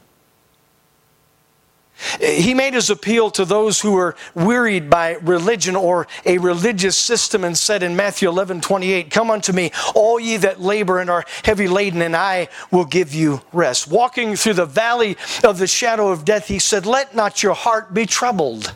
He 2.21 2.55
made 2.55 2.75
his 2.75 2.91
appeal 2.91 3.31
to 3.33 3.45
those 3.45 3.81
who 3.81 3.93
were 3.93 4.17
wearied 4.35 4.91
by 4.91 5.15
religion 5.17 5.77
or 5.77 6.07
a 6.25 6.39
religious 6.39 6.97
system 6.97 7.43
and 7.45 7.57
said 7.57 7.83
in 7.83 7.97
Matthew 7.97 8.29
11 8.29 8.61
28, 8.61 9.11
Come 9.11 9.31
unto 9.31 9.53
me, 9.53 9.71
all 9.95 10.21
ye 10.21 10.37
that 10.39 10.61
labor 10.61 10.99
and 11.01 11.09
are 11.09 11.25
heavy 11.45 11.69
laden, 11.69 12.03
and 12.03 12.15
I 12.15 12.49
will 12.71 12.85
give 12.85 13.15
you 13.15 13.41
rest. 13.53 13.89
Walking 13.89 14.37
through 14.37 14.55
the 14.55 14.67
valley 14.67 15.17
of 15.43 15.59
the 15.59 15.67
shadow 15.67 16.09
of 16.09 16.25
death, 16.25 16.49
he 16.49 16.59
said, 16.59 16.87
Let 16.87 17.15
not 17.15 17.43
your 17.43 17.55
heart 17.55 17.95
be 17.95 18.07
troubled. 18.07 18.75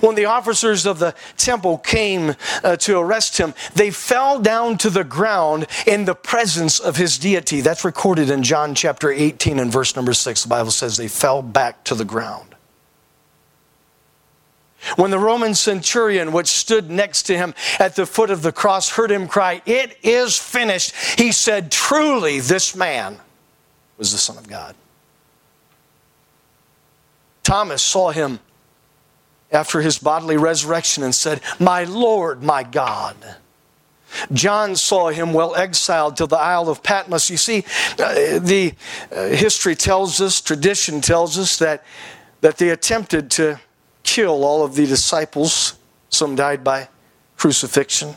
When 0.00 0.14
the 0.14 0.24
officers 0.24 0.86
of 0.86 0.98
the 0.98 1.14
temple 1.36 1.78
came 1.78 2.34
uh, 2.62 2.76
to 2.76 2.98
arrest 2.98 3.36
him, 3.38 3.54
they 3.74 3.90
fell 3.90 4.40
down 4.40 4.78
to 4.78 4.90
the 4.90 5.04
ground 5.04 5.66
in 5.86 6.06
the 6.06 6.14
presence 6.14 6.80
of 6.80 6.96
his 6.96 7.18
deity. 7.18 7.60
That's 7.60 7.84
recorded 7.84 8.30
in 8.30 8.42
John 8.42 8.74
chapter 8.74 9.10
18 9.10 9.58
and 9.58 9.70
verse 9.70 9.94
number 9.94 10.14
6. 10.14 10.42
The 10.42 10.48
Bible 10.48 10.70
says 10.70 10.96
they 10.96 11.08
fell 11.08 11.42
back 11.42 11.84
to 11.84 11.94
the 11.94 12.04
ground. 12.04 12.54
When 14.96 15.10
the 15.10 15.18
Roman 15.18 15.54
centurion, 15.54 16.32
which 16.32 16.48
stood 16.48 16.90
next 16.90 17.24
to 17.24 17.36
him 17.36 17.54
at 17.78 17.96
the 17.96 18.06
foot 18.06 18.30
of 18.30 18.42
the 18.42 18.52
cross, 18.52 18.90
heard 18.90 19.10
him 19.10 19.28
cry, 19.28 19.62
It 19.66 19.98
is 20.02 20.38
finished, 20.38 20.94
he 21.18 21.32
said, 21.32 21.72
Truly, 21.72 22.40
this 22.40 22.76
man 22.76 23.18
was 23.96 24.12
the 24.12 24.18
Son 24.18 24.36
of 24.36 24.46
God. 24.46 24.74
Thomas 27.42 27.82
saw 27.82 28.10
him 28.10 28.40
after 29.54 29.80
his 29.80 29.98
bodily 29.98 30.36
resurrection 30.36 31.02
and 31.02 31.14
said, 31.14 31.40
My 31.58 31.84
Lord, 31.84 32.42
my 32.42 32.62
God. 32.62 33.16
John 34.32 34.76
saw 34.76 35.08
him 35.08 35.32
well 35.32 35.54
exiled 35.54 36.16
to 36.18 36.26
the 36.26 36.36
Isle 36.36 36.68
of 36.68 36.82
Patmos. 36.82 37.30
You 37.30 37.36
see, 37.36 37.64
uh, 37.98 38.38
the 38.38 38.74
uh, 39.10 39.28
history 39.28 39.74
tells 39.74 40.20
us, 40.20 40.40
tradition 40.40 41.00
tells 41.00 41.38
us 41.38 41.58
that, 41.58 41.84
that 42.40 42.58
they 42.58 42.70
attempted 42.70 43.30
to 43.32 43.60
kill 44.02 44.44
all 44.44 44.64
of 44.64 44.74
the 44.74 44.86
disciples. 44.86 45.74
Some 46.10 46.36
died 46.36 46.62
by 46.62 46.88
crucifixion. 47.36 48.14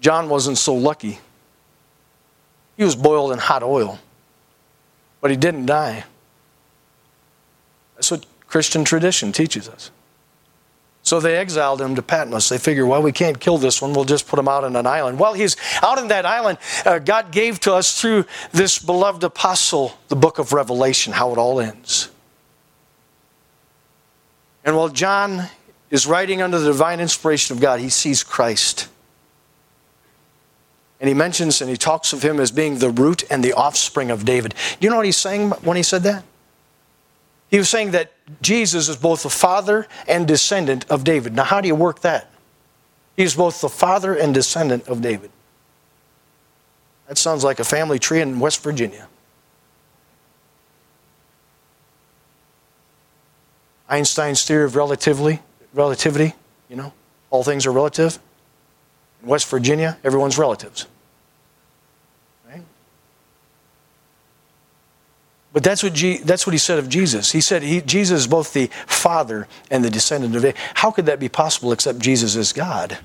John 0.00 0.28
wasn't 0.28 0.58
so 0.58 0.74
lucky. 0.74 1.18
He 2.76 2.84
was 2.84 2.96
boiled 2.96 3.32
in 3.32 3.38
hot 3.38 3.62
oil, 3.62 3.98
but 5.20 5.30
he 5.30 5.36
didn't 5.36 5.66
die. 5.66 6.04
That's 7.94 8.10
what 8.10 8.26
Christian 8.52 8.84
tradition 8.84 9.32
teaches 9.32 9.66
us. 9.66 9.90
So 11.02 11.20
they 11.20 11.38
exiled 11.38 11.80
him 11.80 11.94
to 11.94 12.02
Patmos. 12.02 12.50
They 12.50 12.58
figure, 12.58 12.84
well, 12.84 13.00
we 13.00 13.10
can't 13.10 13.40
kill 13.40 13.56
this 13.56 13.80
one. 13.80 13.94
We'll 13.94 14.04
just 14.04 14.28
put 14.28 14.38
him 14.38 14.46
out 14.46 14.62
on 14.62 14.76
an 14.76 14.86
island. 14.86 15.18
While 15.18 15.32
he's 15.32 15.56
out 15.82 15.98
on 15.98 16.08
that 16.08 16.26
island, 16.26 16.58
uh, 16.84 16.98
God 16.98 17.32
gave 17.32 17.60
to 17.60 17.72
us 17.72 17.98
through 17.98 18.26
this 18.52 18.78
beloved 18.78 19.24
apostle 19.24 19.94
the 20.08 20.16
book 20.16 20.38
of 20.38 20.52
Revelation, 20.52 21.14
how 21.14 21.32
it 21.32 21.38
all 21.38 21.60
ends. 21.60 22.10
And 24.66 24.76
while 24.76 24.90
John 24.90 25.48
is 25.90 26.06
writing 26.06 26.42
under 26.42 26.58
the 26.58 26.66
divine 26.66 27.00
inspiration 27.00 27.56
of 27.56 27.62
God, 27.62 27.80
he 27.80 27.88
sees 27.88 28.22
Christ. 28.22 28.86
And 31.00 31.08
he 31.08 31.14
mentions 31.14 31.62
and 31.62 31.70
he 31.70 31.78
talks 31.78 32.12
of 32.12 32.22
him 32.22 32.38
as 32.38 32.50
being 32.50 32.80
the 32.80 32.90
root 32.90 33.24
and 33.30 33.42
the 33.42 33.54
offspring 33.54 34.10
of 34.10 34.26
David. 34.26 34.54
Do 34.78 34.84
you 34.84 34.90
know 34.90 34.96
what 34.96 35.06
he's 35.06 35.16
saying 35.16 35.52
when 35.62 35.78
he 35.78 35.82
said 35.82 36.02
that? 36.02 36.24
He 37.52 37.58
was 37.58 37.68
saying 37.68 37.90
that 37.90 38.10
Jesus 38.40 38.88
is 38.88 38.96
both 38.96 39.24
the 39.24 39.30
father 39.30 39.86
and 40.08 40.26
descendant 40.26 40.86
of 40.90 41.04
David. 41.04 41.34
Now, 41.34 41.44
how 41.44 41.60
do 41.60 41.68
you 41.68 41.74
work 41.74 42.00
that? 42.00 42.30
He's 43.14 43.36
both 43.36 43.60
the 43.60 43.68
father 43.68 44.14
and 44.14 44.32
descendant 44.32 44.88
of 44.88 45.02
David. 45.02 45.30
That 47.08 47.18
sounds 47.18 47.44
like 47.44 47.60
a 47.60 47.64
family 47.64 47.98
tree 47.98 48.22
in 48.22 48.40
West 48.40 48.62
Virginia. 48.62 49.06
Einstein's 53.86 54.46
theory 54.46 54.64
of 54.64 54.74
relativity, 54.74 55.40
relativity, 55.74 56.32
you 56.70 56.76
know, 56.76 56.94
all 57.28 57.44
things 57.44 57.66
are 57.66 57.72
relative. 57.72 58.18
In 59.22 59.28
West 59.28 59.46
Virginia, 59.50 59.98
everyone's 60.02 60.38
relatives. 60.38 60.86
But 65.52 65.62
that's 65.62 65.82
what, 65.82 65.94
that's 66.24 66.46
what 66.46 66.52
he 66.52 66.58
said 66.58 66.78
of 66.78 66.88
Jesus. 66.88 67.32
He 67.32 67.42
said 67.42 67.62
he, 67.62 67.82
Jesus 67.82 68.22
is 68.22 68.26
both 68.26 68.54
the 68.54 68.68
Father 68.86 69.46
and 69.70 69.84
the 69.84 69.90
descendant 69.90 70.34
of 70.34 70.42
David. 70.42 70.56
How 70.74 70.90
could 70.90 71.06
that 71.06 71.20
be 71.20 71.28
possible 71.28 71.72
except 71.72 71.98
Jesus 71.98 72.36
is 72.36 72.52
God? 72.52 72.98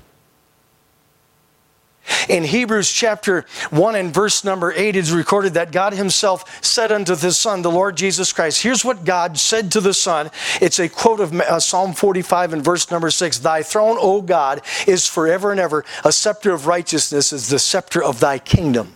In 2.28 2.44
Hebrews 2.44 2.90
chapter 2.90 3.44
1 3.70 3.94
and 3.94 4.14
verse 4.14 4.42
number 4.42 4.72
8, 4.72 4.80
it 4.88 4.96
is 4.96 5.12
recorded 5.12 5.54
that 5.54 5.72
God 5.72 5.92
Himself 5.92 6.64
said 6.64 6.90
unto 6.90 7.14
the 7.14 7.32
Son, 7.32 7.60
the 7.60 7.70
Lord 7.70 7.96
Jesus 7.96 8.32
Christ. 8.32 8.62
Here's 8.62 8.84
what 8.84 9.04
God 9.04 9.38
said 9.38 9.72
to 9.72 9.80
the 9.80 9.92
Son. 9.92 10.30
It's 10.60 10.78
a 10.78 10.88
quote 10.88 11.20
of 11.20 11.34
uh, 11.34 11.60
Psalm 11.60 11.92
45 11.92 12.54
and 12.54 12.64
verse 12.64 12.90
number 12.90 13.10
6 13.10 13.38
Thy 13.40 13.62
throne, 13.62 13.98
O 14.00 14.22
God, 14.22 14.62
is 14.86 15.06
forever 15.06 15.50
and 15.50 15.60
ever. 15.60 15.84
A 16.04 16.12
scepter 16.12 16.52
of 16.52 16.66
righteousness 16.66 17.32
is 17.32 17.48
the 17.48 17.58
scepter 17.58 18.02
of 18.02 18.20
thy 18.20 18.38
kingdom. 18.38 18.94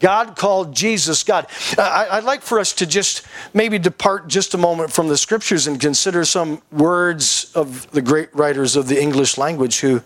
God 0.00 0.34
called 0.34 0.74
Jesus 0.74 1.22
God. 1.22 1.46
Uh, 1.78 2.06
I'd 2.10 2.24
like 2.24 2.40
for 2.40 2.58
us 2.58 2.72
to 2.74 2.86
just 2.86 3.22
maybe 3.52 3.78
depart 3.78 4.28
just 4.28 4.54
a 4.54 4.58
moment 4.58 4.92
from 4.92 5.08
the 5.08 5.16
scriptures 5.16 5.66
and 5.66 5.78
consider 5.78 6.24
some 6.24 6.62
words 6.72 7.52
of 7.54 7.90
the 7.90 8.02
great 8.02 8.34
writers 8.34 8.76
of 8.76 8.88
the 8.88 9.00
English 9.00 9.38
language 9.38 9.80
who 9.80 10.02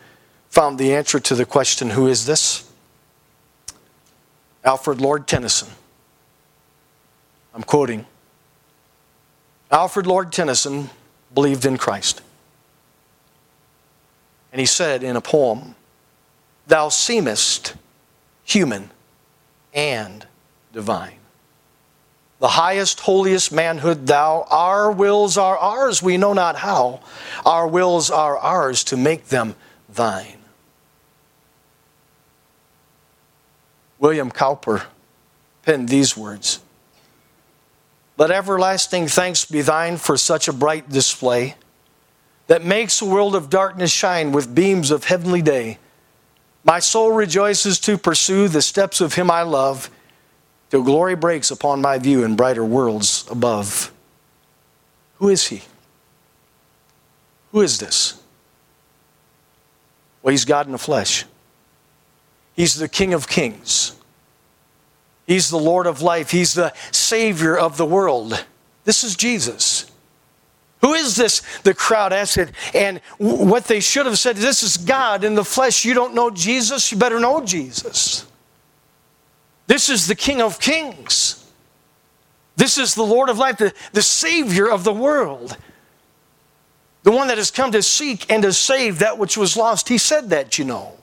found 0.50 0.78
the 0.78 0.94
answer 0.94 1.20
to 1.20 1.35
the 1.35 1.46
question, 1.46 1.90
Who 1.90 2.09
is 2.09 2.26
this? 2.26 2.70
Alfred 4.64 5.00
Lord 5.00 5.26
Tennyson. 5.28 5.68
I'm 7.54 7.62
quoting. 7.62 8.04
Alfred 9.70 10.07
Lord 10.07 10.33
Tennyson 10.33 10.90
believed 11.35 11.64
in 11.64 11.78
Christ. 11.78 12.20
And 14.52 14.61
he 14.61 14.66
said 14.66 15.02
in 15.02 15.16
a 15.16 15.20
poem, 15.20 15.74
Thou 16.66 16.88
seemest 16.88 17.74
human 18.44 18.90
and 19.74 20.26
divine. 20.72 21.18
The 22.40 22.48
highest, 22.48 23.00
holiest 23.00 23.52
manhood, 23.52 24.06
thou, 24.06 24.46
our 24.50 24.90
wills 24.90 25.38
are 25.38 25.56
ours, 25.56 26.02
we 26.02 26.16
know 26.16 26.32
not 26.32 26.56
how. 26.56 27.00
Our 27.44 27.66
wills 27.66 28.10
are 28.10 28.37
ours 28.37 28.84
to 28.84 28.96
make 28.96 29.26
them 29.26 29.54
thine. 29.88 30.38
William 33.98 34.30
Cowper 34.30 34.84
penned 35.62 35.88
these 35.88 36.16
words 36.16 36.60
Let 38.18 38.30
everlasting 38.30 39.08
thanks 39.08 39.46
be 39.46 39.62
thine 39.62 39.96
for 39.96 40.18
such 40.18 40.46
a 40.46 40.52
bright 40.52 40.90
display 40.90 41.54
that 42.46 42.62
makes 42.62 43.00
a 43.00 43.06
world 43.06 43.34
of 43.34 43.48
darkness 43.48 43.90
shine 43.90 44.32
with 44.32 44.54
beams 44.54 44.90
of 44.90 45.04
heavenly 45.04 45.40
day. 45.40 45.78
My 46.64 46.79
soul 46.79 47.12
rejoices 47.12 47.79
to 47.81 47.98
pursue 47.98 48.48
the 48.48 48.62
steps 48.62 49.00
of 49.00 49.14
him 49.14 49.31
I 49.31 49.42
love, 49.42 49.90
till 50.70 50.83
glory 50.83 51.14
breaks 51.14 51.50
upon 51.50 51.83
my 51.83 51.98
view 51.98 52.24
in 52.24 52.37
brighter 52.37 52.64
worlds 52.64 53.27
above. 53.31 53.92
Who 55.18 55.29
is 55.29 55.46
he? 55.48 55.62
Who 57.53 57.61
is 57.61 57.79
this? 57.79 58.20
Well, 60.22 60.33
he's 60.33 60.46
God 60.46 60.66
in 60.66 60.72
the 60.72 60.79
flesh. 60.79 61.27
He's 62.55 62.77
the 62.77 62.88
King 62.88 63.12
of 63.12 63.29
kings. 63.29 63.94
He's 65.27 65.50
the 65.50 65.59
Lord 65.59 65.87
of 65.87 66.03
life. 66.03 66.31
He's 66.31 66.55
the 66.55 66.72
Savior 66.92 67.57
of 67.57 67.77
the 67.77 67.87
world. 67.87 68.44
This 68.85 69.05
is 69.05 69.16
Jesus. 69.16 69.90
Who 70.85 70.92
is 70.92 71.16
this? 71.16 71.40
The 71.62 71.73
crowd 71.73 72.12
asked 72.12 72.37
it. 72.37 72.53
And 72.75 72.99
what 73.16 73.64
they 73.64 73.81
should 73.81 74.05
have 74.05 74.18
said, 74.18 74.37
This 74.37 74.62
is 74.62 74.77
God 74.77 75.25
in 75.25 75.35
the 75.35 75.42
flesh. 75.42 75.83
You 75.83 75.94
don't 75.94 76.14
know 76.14 76.29
Jesus? 76.29 76.92
You 76.92 76.99
better 76.99 77.18
know 77.18 77.42
Jesus. 77.42 78.27
This 79.66 79.88
is 79.88 80.07
the 80.07 80.14
King 80.14 80.42
of 80.42 80.61
Kings. 80.61 81.51
This 82.57 82.77
is 82.77 82.94
the 82.94 83.03
Lord 83.03 83.31
of 83.31 83.38
life, 83.38 83.57
the, 83.57 83.73
the 83.94 84.03
Savior 84.03 84.70
of 84.70 84.85
the 84.85 84.92
world. 84.92 85.57
The 87.03 87.12
one 87.12 87.29
that 87.29 87.38
has 87.38 87.51
come 87.51 87.73
to 87.73 87.83
seek 87.83 88.31
and 88.31 88.42
to 88.42 88.53
save 88.53 88.99
that 88.99 89.16
which 89.16 89.38
was 89.38 89.57
lost. 89.57 89.88
He 89.88 89.97
said 89.97 90.29
that, 90.29 90.59
you 90.59 90.66
know. 90.66 90.99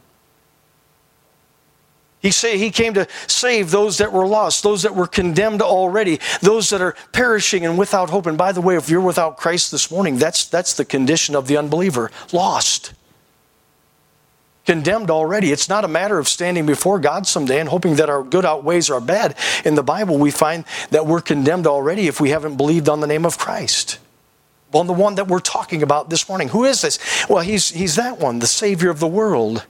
He 2.21 2.29
say 2.29 2.57
he 2.57 2.69
came 2.69 2.93
to 2.93 3.07
save 3.25 3.71
those 3.71 3.97
that 3.97 4.13
were 4.13 4.27
lost, 4.27 4.62
those 4.62 4.84
that 4.84 4.95
were 4.95 5.07
condemned 5.07 5.62
already, 5.62 6.19
those 6.41 6.69
that 6.69 6.81
are 6.81 6.95
perishing 7.12 7.65
and 7.65 7.77
without 7.79 8.12
hope. 8.12 8.27
And 8.27 8.38
by 8.38 8.51
the 8.51 8.62
way, 8.62 8.75
if 8.75 8.89
you're 8.89 9.01
without 9.01 9.38
Christ 9.38 9.71
this 9.71 9.89
morning, 9.89 10.17
that's 10.17 10.45
that's 10.45 10.73
the 10.73 10.86
condition 10.86 11.36
of 11.36 11.47
the 11.47 11.57
unbeliever, 11.57 12.12
lost. 12.31 12.93
Condemned 14.67 15.10
already. 15.10 15.51
It's 15.51 15.67
not 15.67 15.84
a 15.84 15.88
matter 15.88 16.19
of 16.19 16.27
standing 16.27 16.67
before 16.67 16.99
God 16.99 17.25
someday 17.25 17.60
and 17.60 17.67
hoping 17.67 17.95
that 17.95 18.12
our 18.12 18.23
good 18.23 18.45
outweighs 18.45 18.91
our 18.91 19.01
bad. 19.01 19.36
In 19.65 19.73
the 19.73 19.81
Bible, 19.81 20.19
we 20.19 20.29
find 20.29 20.65
that 20.91 21.07
we're 21.07 21.21
condemned 21.21 21.65
already 21.65 22.07
if 22.07 22.21
we 22.21 22.29
haven't 22.29 22.57
believed 22.57 22.88
on 22.88 22.99
the 22.99 23.07
name 23.07 23.25
of 23.25 23.39
Christ. 23.39 23.97
Well, 24.71 24.84
the 24.84 24.93
one 24.93 25.15
that 25.15 25.27
we're 25.27 25.39
talking 25.39 25.81
about 25.81 26.12
this 26.12 26.29
morning. 26.29 26.49
Who 26.49 26.65
is 26.65 26.84
this? 26.84 26.99
Well, 27.27 27.43
he's, 27.43 27.69
he's 27.69 27.95
that 27.95 28.19
one, 28.19 28.38
the 28.38 28.47
Savior 28.47 28.91
of 28.91 28.99
the 28.99 29.07
world. 29.07 29.65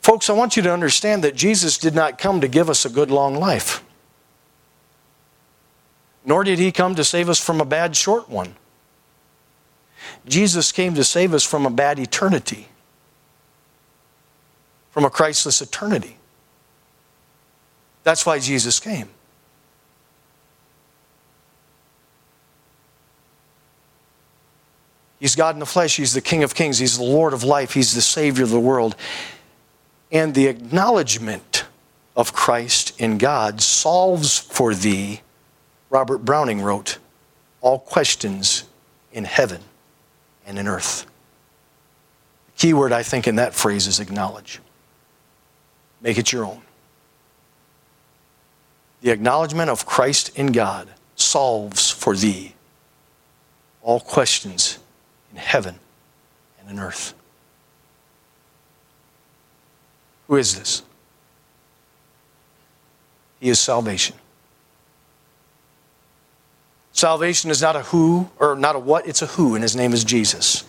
Folks, 0.00 0.30
I 0.30 0.32
want 0.32 0.56
you 0.56 0.62
to 0.62 0.72
understand 0.72 1.24
that 1.24 1.36
Jesus 1.36 1.76
did 1.76 1.94
not 1.94 2.18
come 2.18 2.40
to 2.40 2.48
give 2.48 2.70
us 2.70 2.84
a 2.84 2.90
good 2.90 3.10
long 3.10 3.34
life, 3.34 3.84
nor 6.24 6.42
did 6.42 6.58
he 6.58 6.72
come 6.72 6.94
to 6.94 7.04
save 7.04 7.28
us 7.28 7.38
from 7.38 7.60
a 7.60 7.64
bad 7.64 7.94
short 7.94 8.28
one. 8.28 8.56
Jesus 10.26 10.72
came 10.72 10.94
to 10.94 11.04
save 11.04 11.34
us 11.34 11.44
from 11.44 11.66
a 11.66 11.70
bad 11.70 11.98
eternity, 11.98 12.68
from 14.90 15.04
a 15.04 15.10
Christless 15.10 15.60
eternity. 15.60 16.16
That's 18.02 18.24
why 18.24 18.38
Jesus 18.38 18.80
came. 18.80 19.08
He's 25.20 25.36
God 25.36 25.54
in 25.54 25.60
the 25.60 25.66
flesh. 25.66 25.96
He's 25.98 26.14
the 26.14 26.22
King 26.22 26.42
of 26.42 26.54
kings. 26.54 26.78
He's 26.78 26.96
the 26.96 27.04
Lord 27.04 27.34
of 27.34 27.44
life. 27.44 27.74
He's 27.74 27.94
the 27.94 28.00
Savior 28.00 28.42
of 28.42 28.50
the 28.50 28.58
world. 28.58 28.96
And 30.12 30.34
the 30.34 30.46
acknowledgement 30.48 31.64
of 32.16 32.32
Christ 32.32 32.98
in 33.00 33.18
God 33.18 33.60
solves 33.60 34.38
for 34.38 34.74
thee, 34.74 35.20
Robert 35.88 36.18
Browning 36.18 36.60
wrote, 36.60 36.98
all 37.60 37.78
questions 37.78 38.64
in 39.12 39.24
heaven 39.24 39.60
and 40.46 40.58
in 40.58 40.66
earth. 40.66 41.06
The 42.46 42.60
key 42.66 42.74
word, 42.74 42.92
I 42.92 43.02
think, 43.02 43.26
in 43.26 43.36
that 43.36 43.54
phrase 43.54 43.86
is 43.86 44.00
acknowledge. 44.00 44.60
Make 46.00 46.18
it 46.18 46.32
your 46.32 46.44
own. 46.44 46.62
The 49.02 49.10
acknowledgement 49.10 49.70
of 49.70 49.86
Christ 49.86 50.36
in 50.36 50.52
God 50.52 50.88
solves 51.14 51.90
for 51.90 52.16
thee 52.16 52.54
all 53.82 54.00
questions 54.00 54.78
in 55.30 55.38
heaven 55.38 55.78
and 56.60 56.70
in 56.70 56.78
earth. 56.78 57.14
Who 60.30 60.36
is 60.36 60.56
this? 60.56 60.82
He 63.40 63.48
is 63.48 63.58
salvation. 63.58 64.14
Salvation 66.92 67.50
is 67.50 67.60
not 67.60 67.74
a 67.74 67.82
who 67.82 68.30
or 68.38 68.54
not 68.54 68.76
a 68.76 68.78
what, 68.78 69.08
it's 69.08 69.22
a 69.22 69.26
who, 69.26 69.56
and 69.56 69.62
his 69.62 69.74
name 69.74 69.92
is 69.92 70.04
Jesus. 70.04 70.62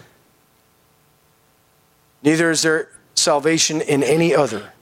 Neither 2.24 2.50
is 2.50 2.64
there 2.64 2.90
salvation 3.14 3.82
in 3.82 4.02
any 4.02 4.34
other. 4.34 4.74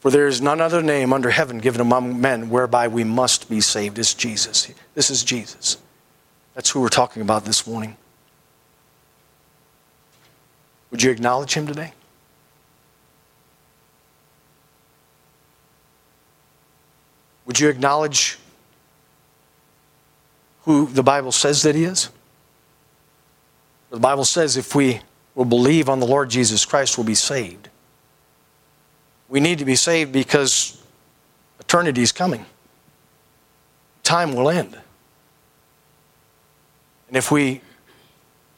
For 0.00 0.10
there 0.10 0.26
is 0.26 0.42
none 0.42 0.60
other 0.60 0.82
name 0.82 1.14
under 1.14 1.30
heaven 1.30 1.60
given 1.60 1.80
among 1.80 2.20
men 2.20 2.50
whereby 2.50 2.86
we 2.86 3.02
must 3.02 3.48
be 3.48 3.62
saved. 3.62 3.98
It's 3.98 4.12
Jesus. 4.12 4.70
This 4.94 5.08
is 5.08 5.24
Jesus. 5.24 5.78
That's 6.54 6.68
who 6.68 6.82
we're 6.82 6.88
talking 6.90 7.22
about 7.22 7.46
this 7.46 7.66
morning. 7.66 7.96
Would 10.90 11.02
you 11.02 11.10
acknowledge 11.10 11.54
him 11.54 11.66
today? 11.66 11.94
Would 17.48 17.58
you 17.58 17.70
acknowledge 17.70 18.38
who 20.64 20.84
the 20.84 21.02
Bible 21.02 21.32
says 21.32 21.62
that 21.62 21.74
He 21.74 21.84
is? 21.84 22.10
The 23.88 23.98
Bible 23.98 24.26
says 24.26 24.58
if 24.58 24.74
we 24.74 25.00
will 25.34 25.46
believe 25.46 25.88
on 25.88 25.98
the 25.98 26.06
Lord 26.06 26.28
Jesus 26.28 26.66
Christ, 26.66 26.98
we'll 26.98 27.06
be 27.06 27.14
saved. 27.14 27.70
We 29.30 29.40
need 29.40 29.60
to 29.60 29.64
be 29.64 29.76
saved 29.76 30.12
because 30.12 30.82
eternity 31.58 32.02
is 32.02 32.12
coming. 32.12 32.44
Time 34.02 34.34
will 34.34 34.50
end. 34.50 34.78
And 37.08 37.16
if 37.16 37.30
we 37.30 37.62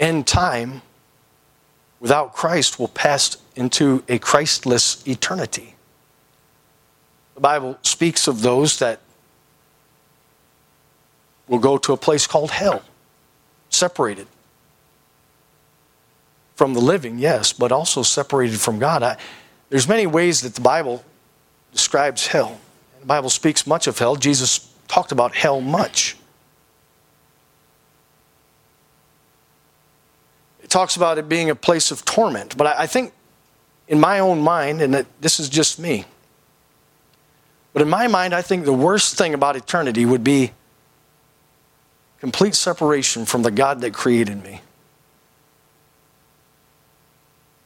end 0.00 0.26
time 0.26 0.82
without 2.00 2.34
Christ, 2.34 2.80
we'll 2.80 2.88
pass 2.88 3.36
into 3.54 4.02
a 4.08 4.18
Christless 4.18 5.06
eternity. 5.06 5.76
The 7.34 7.40
Bible 7.40 7.78
speaks 7.82 8.28
of 8.28 8.42
those 8.42 8.78
that 8.80 9.00
will 11.48 11.58
go 11.58 11.78
to 11.78 11.92
a 11.92 11.96
place 11.96 12.26
called 12.26 12.50
hell, 12.50 12.82
separated 13.68 14.26
from 16.54 16.74
the 16.74 16.80
living, 16.80 17.18
yes, 17.18 17.52
but 17.52 17.72
also 17.72 18.02
separated 18.02 18.60
from 18.60 18.78
God. 18.78 19.02
I, 19.02 19.16
there's 19.70 19.88
many 19.88 20.06
ways 20.06 20.42
that 20.42 20.54
the 20.54 20.60
Bible 20.60 21.04
describes 21.72 22.26
hell. 22.26 22.60
The 23.00 23.06
Bible 23.06 23.30
speaks 23.30 23.66
much 23.66 23.86
of 23.86 23.98
hell. 23.98 24.14
Jesus 24.14 24.70
talked 24.86 25.10
about 25.10 25.34
hell 25.34 25.60
much. 25.60 26.16
It 30.62 30.68
talks 30.68 30.96
about 30.96 31.16
it 31.18 31.28
being 31.28 31.50
a 31.50 31.54
place 31.54 31.90
of 31.90 32.04
torment, 32.04 32.56
but 32.56 32.66
I, 32.66 32.82
I 32.82 32.86
think 32.86 33.12
in 33.88 33.98
my 33.98 34.18
own 34.18 34.40
mind, 34.40 34.82
and 34.82 35.06
this 35.20 35.40
is 35.40 35.48
just 35.48 35.78
me, 35.78 36.04
but 37.72 37.82
in 37.82 37.88
my 37.88 38.08
mind, 38.08 38.34
I 38.34 38.42
think 38.42 38.64
the 38.64 38.72
worst 38.72 39.16
thing 39.16 39.34
about 39.34 39.56
eternity 39.56 40.04
would 40.04 40.24
be 40.24 40.52
complete 42.18 42.54
separation 42.54 43.24
from 43.24 43.42
the 43.42 43.50
God 43.50 43.80
that 43.80 43.94
created 43.94 44.42
me. 44.42 44.60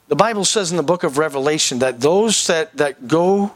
The 0.09 0.17
Bible 0.17 0.45
says 0.45 0.71
in 0.71 0.77
the 0.77 0.83
book 0.83 1.03
of 1.03 1.19
Revelation 1.19 1.79
that 1.79 2.01
those 2.01 2.47
that, 2.47 2.77
that 2.77 3.09
go 3.09 3.53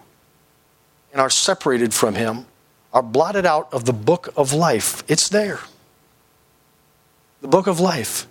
and 1.13 1.21
are 1.21 1.31
separated 1.31 1.93
from 1.93 2.15
Him 2.15 2.47
are 2.93 3.03
blotted 3.03 3.45
out 3.45 3.73
of 3.73 3.85
the 3.85 3.93
book 3.93 4.33
of 4.37 4.53
life. 4.53 5.05
It's 5.09 5.29
there. 5.29 5.61
The 7.43 7.49
book 7.49 7.67
of 7.67 7.81
life. 7.81 8.27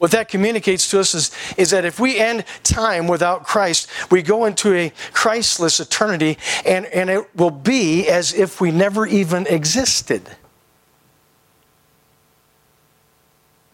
What 0.00 0.12
that 0.12 0.30
communicates 0.30 0.90
to 0.92 1.00
us 1.00 1.14
is, 1.14 1.30
is 1.58 1.70
that 1.72 1.84
if 1.84 2.00
we 2.00 2.18
end 2.18 2.46
time 2.62 3.06
without 3.06 3.44
Christ, 3.44 3.86
we 4.10 4.22
go 4.22 4.46
into 4.46 4.74
a 4.74 4.94
Christless 5.12 5.78
eternity, 5.78 6.38
and, 6.64 6.86
and 6.86 7.10
it 7.10 7.36
will 7.36 7.50
be 7.50 8.08
as 8.08 8.32
if 8.32 8.62
we 8.62 8.70
never 8.70 9.06
even 9.06 9.46
existed. 9.46 10.22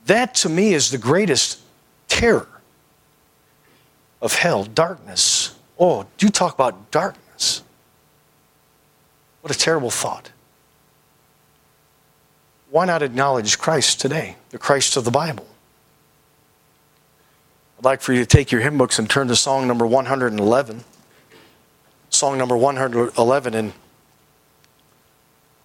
That 0.07 0.35
to 0.37 0.49
me 0.49 0.75
is 0.75 0.91
the 0.91 0.99
greatest 0.99 1.61
terror 2.09 2.49
of 4.21 4.35
hell 4.35 4.65
darkness. 4.65 5.57
Oh, 5.79 6.09
do 6.19 6.29
talk 6.29 6.55
about 6.55 6.91
darkness? 6.91 7.62
What 9.43 9.55
a 9.55 9.59
terrible 9.59 9.91
thought. 9.91 10.33
Why 12.71 12.85
not 12.85 13.05
acknowledge 13.05 13.61
Christ 13.61 14.01
today, 14.01 14.35
the 14.51 14.59
Christ 14.59 14.97
of 14.97 15.05
the 15.05 15.12
Bible? 15.12 15.47
I'd 17.79 17.85
like 17.85 18.01
for 18.01 18.15
you 18.15 18.21
to 18.21 18.27
take 18.27 18.51
your 18.51 18.62
hymn 18.62 18.79
books 18.79 18.99
and 18.99 19.09
turn 19.09 19.29
to 19.29 19.37
song 19.37 19.67
number 19.67 19.87
111. 19.87 20.85
Song 22.09 22.39
number 22.39 22.57
111, 22.57 23.55
and 23.55 23.73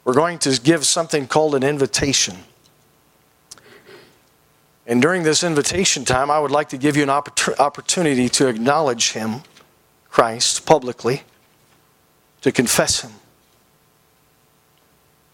we're 0.03 0.13
going 0.13 0.37
to 0.39 0.59
give 0.59 0.85
something 0.85 1.27
called 1.27 1.55
an 1.55 1.63
invitation. 1.63 2.35
And 4.85 5.01
during 5.01 5.23
this 5.23 5.43
invitation 5.43 6.03
time, 6.03 6.29
I 6.29 6.39
would 6.39 6.51
like 6.51 6.69
to 6.69 6.77
give 6.77 6.97
you 6.97 7.03
an 7.03 7.09
opportunity 7.09 8.27
to 8.27 8.47
acknowledge 8.47 9.13
Him, 9.13 9.43
Christ, 10.09 10.65
publicly, 10.65 11.21
to 12.41 12.51
confess 12.51 13.01
Him. 13.01 13.11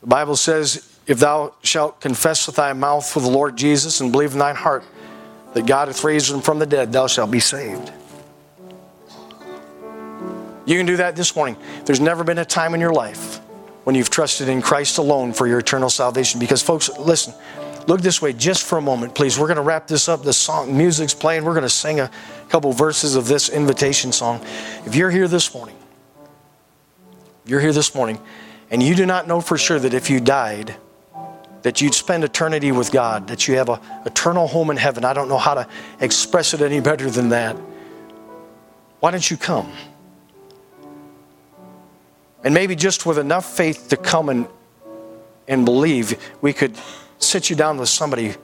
The 0.02 0.08
Bible 0.08 0.36
says, 0.36 1.00
If 1.08 1.20
thou 1.20 1.56
shalt 1.64 2.02
confess 2.02 2.46
with 2.46 2.58
thy 2.58 2.74
mouth 2.74 3.16
with 3.16 3.24
the 3.24 3.32
Lord 3.32 3.56
Jesus 3.56 4.00
and 4.00 4.12
believe 4.12 4.34
in 4.34 4.40
thine 4.40 4.56
heart 4.56 4.84
that 5.58 5.66
God 5.66 5.88
hath 5.88 6.04
raised 6.04 6.32
him 6.32 6.40
from 6.40 6.60
the 6.60 6.68
dead, 6.68 6.94
thou 6.94 7.08
shalt 7.08 7.32
be 7.32 7.40
saved. 7.40 7.92
You 10.68 10.78
can 10.78 10.86
do 10.86 10.98
that 10.98 11.16
this 11.16 11.36
morning. 11.36 11.58
There's 11.84 12.00
never 12.00 12.24
been 12.24 12.38
a 12.38 12.46
time 12.46 12.76
in 12.76 12.80
your 12.80 12.94
life 12.94 13.38
when 13.84 13.96
you've 13.96 14.12
trusted 14.12 14.50
in 14.50 14.62
Christ 14.62 15.00
alone 15.00 15.34
for 15.34 15.48
your 15.48 15.58
eternal 15.58 15.90
salvation. 15.90 16.40
Because, 16.40 16.62
folks, 16.62 16.96
listen, 17.00 17.34
look 17.88 18.02
this 18.02 18.22
way 18.22 18.34
just 18.34 18.66
for 18.66 18.78
a 18.78 18.82
moment, 18.82 19.16
please. 19.16 19.40
We're 19.40 19.48
going 19.48 19.56
to 19.56 19.64
wrap 19.64 19.88
this 19.88 20.08
up. 20.08 20.22
The 20.22 20.34
song, 20.34 20.78
music's 20.78 21.16
playing. 21.16 21.44
We're 21.44 21.54
going 21.54 21.64
to 21.64 21.70
sing 21.70 22.02
a 22.02 22.12
couple 22.50 22.72
verses 22.72 23.16
of 23.16 23.28
this 23.28 23.50
invitation 23.50 24.12
song. 24.12 24.46
If 24.86 24.94
you're 24.94 25.10
here 25.10 25.28
this 25.28 25.56
morning, 25.56 25.78
you're 27.46 27.62
here 27.62 27.74
this 27.74 27.96
morning, 27.96 28.20
and 28.70 28.84
you 28.84 28.94
do 28.94 29.08
not 29.08 29.28
know 29.28 29.42
for 29.42 29.58
sure 29.58 29.80
that 29.80 29.96
if 29.96 30.08
you 30.12 30.20
died, 30.20 30.76
that 31.64 31.82
you'd 31.82 31.94
spend 31.94 32.24
eternity 32.24 32.72
with 32.72 32.92
God, 32.92 33.28
that 33.28 33.48
you 33.48 33.56
have 33.56 33.70
an 33.70 33.80
eternal 34.06 34.48
home 34.48 34.70
in 34.70 34.78
heaven. 34.78 35.04
I 35.04 35.14
don't 35.14 35.30
know 35.30 35.38
how 35.38 35.54
to 35.54 35.68
express 36.00 36.54
it 36.54 36.62
any 36.62 36.80
better 36.80 37.10
than 37.10 37.30
that. 37.30 37.56
Why 39.00 39.12
don't 39.12 39.30
you 39.30 39.38
come? 39.38 39.72
And 42.44 42.54
maybe 42.54 42.76
just 42.76 43.06
with 43.06 43.18
enough 43.18 43.46
faith 43.46 43.90
to 43.90 43.98
come 43.98 44.30
and, 44.30 44.48
and 45.48 45.66
believe, 45.66 46.18
we 46.42 46.54
could 46.54 46.78
sit 47.20 47.50
you 47.50 47.56
down 47.56 47.78
with 47.78 47.90
somebody 47.90 48.36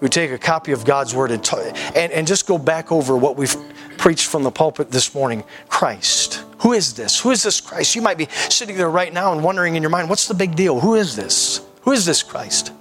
who 0.00 0.08
take 0.08 0.30
a 0.30 0.38
copy 0.38 0.72
of 0.72 0.84
God's 0.84 1.14
Word 1.14 1.30
and, 1.30 1.42
t- 1.42 1.56
and, 1.94 2.12
and 2.12 2.26
just 2.26 2.46
go 2.46 2.58
back 2.58 2.92
over 2.92 3.16
what 3.16 3.36
we've 3.36 3.56
preached 3.96 4.26
from 4.26 4.42
the 4.42 4.50
pulpit 4.50 4.90
this 4.90 5.14
morning 5.14 5.42
Christ. 5.68 6.44
Who 6.60 6.72
is 6.72 6.94
this? 6.94 7.20
Who 7.20 7.30
is 7.30 7.42
this 7.42 7.60
Christ? 7.60 7.94
You 7.94 8.02
might 8.02 8.18
be 8.18 8.28
sitting 8.30 8.76
there 8.76 8.90
right 8.90 9.12
now 9.12 9.32
and 9.32 9.42
wondering 9.42 9.74
in 9.74 9.82
your 9.82 9.90
mind, 9.90 10.08
what's 10.08 10.28
the 10.28 10.34
big 10.34 10.54
deal? 10.54 10.80
Who 10.80 10.94
is 10.94 11.16
this? 11.16 11.65
Who 11.86 11.92
is 11.92 12.04
this 12.04 12.22
Christ? 12.24 12.72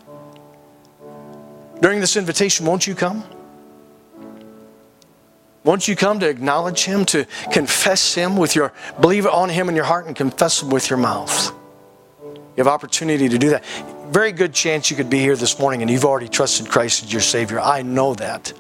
During 1.79 1.99
this 1.99 2.17
invitation, 2.17 2.65
won't 2.65 2.87
you 2.87 2.95
come? 2.95 3.23
Won't 5.63 5.87
you 5.87 5.95
come 5.95 6.19
to 6.19 6.27
acknowledge 6.27 6.85
Him, 6.85 7.05
to 7.05 7.27
confess 7.51 8.15
Him 8.15 8.35
with 8.35 8.55
your, 8.55 8.73
believe 8.99 9.27
on 9.27 9.49
Him 9.49 9.69
in 9.69 9.75
your 9.75 9.85
heart 9.85 10.07
and 10.07 10.15
confess 10.15 10.61
Him 10.63 10.71
with 10.71 10.89
your 10.89 10.97
mouth? 10.97 11.51
You 12.23 12.63
have 12.63 12.67
opportunity 12.67 13.29
to 13.29 13.37
do 13.37 13.49
that. 13.49 13.63
Very 14.09 14.31
good 14.31 14.53
chance 14.53 14.89
you 14.89 14.97
could 14.97 15.09
be 15.09 15.19
here 15.19 15.35
this 15.35 15.59
morning 15.59 15.83
and 15.83 15.91
you've 15.91 16.05
already 16.05 16.27
trusted 16.27 16.67
Christ 16.67 17.03
as 17.03 17.13
your 17.13 17.21
Savior. 17.21 17.59
I 17.59 17.83
know 17.83 18.15
that. 18.15 18.53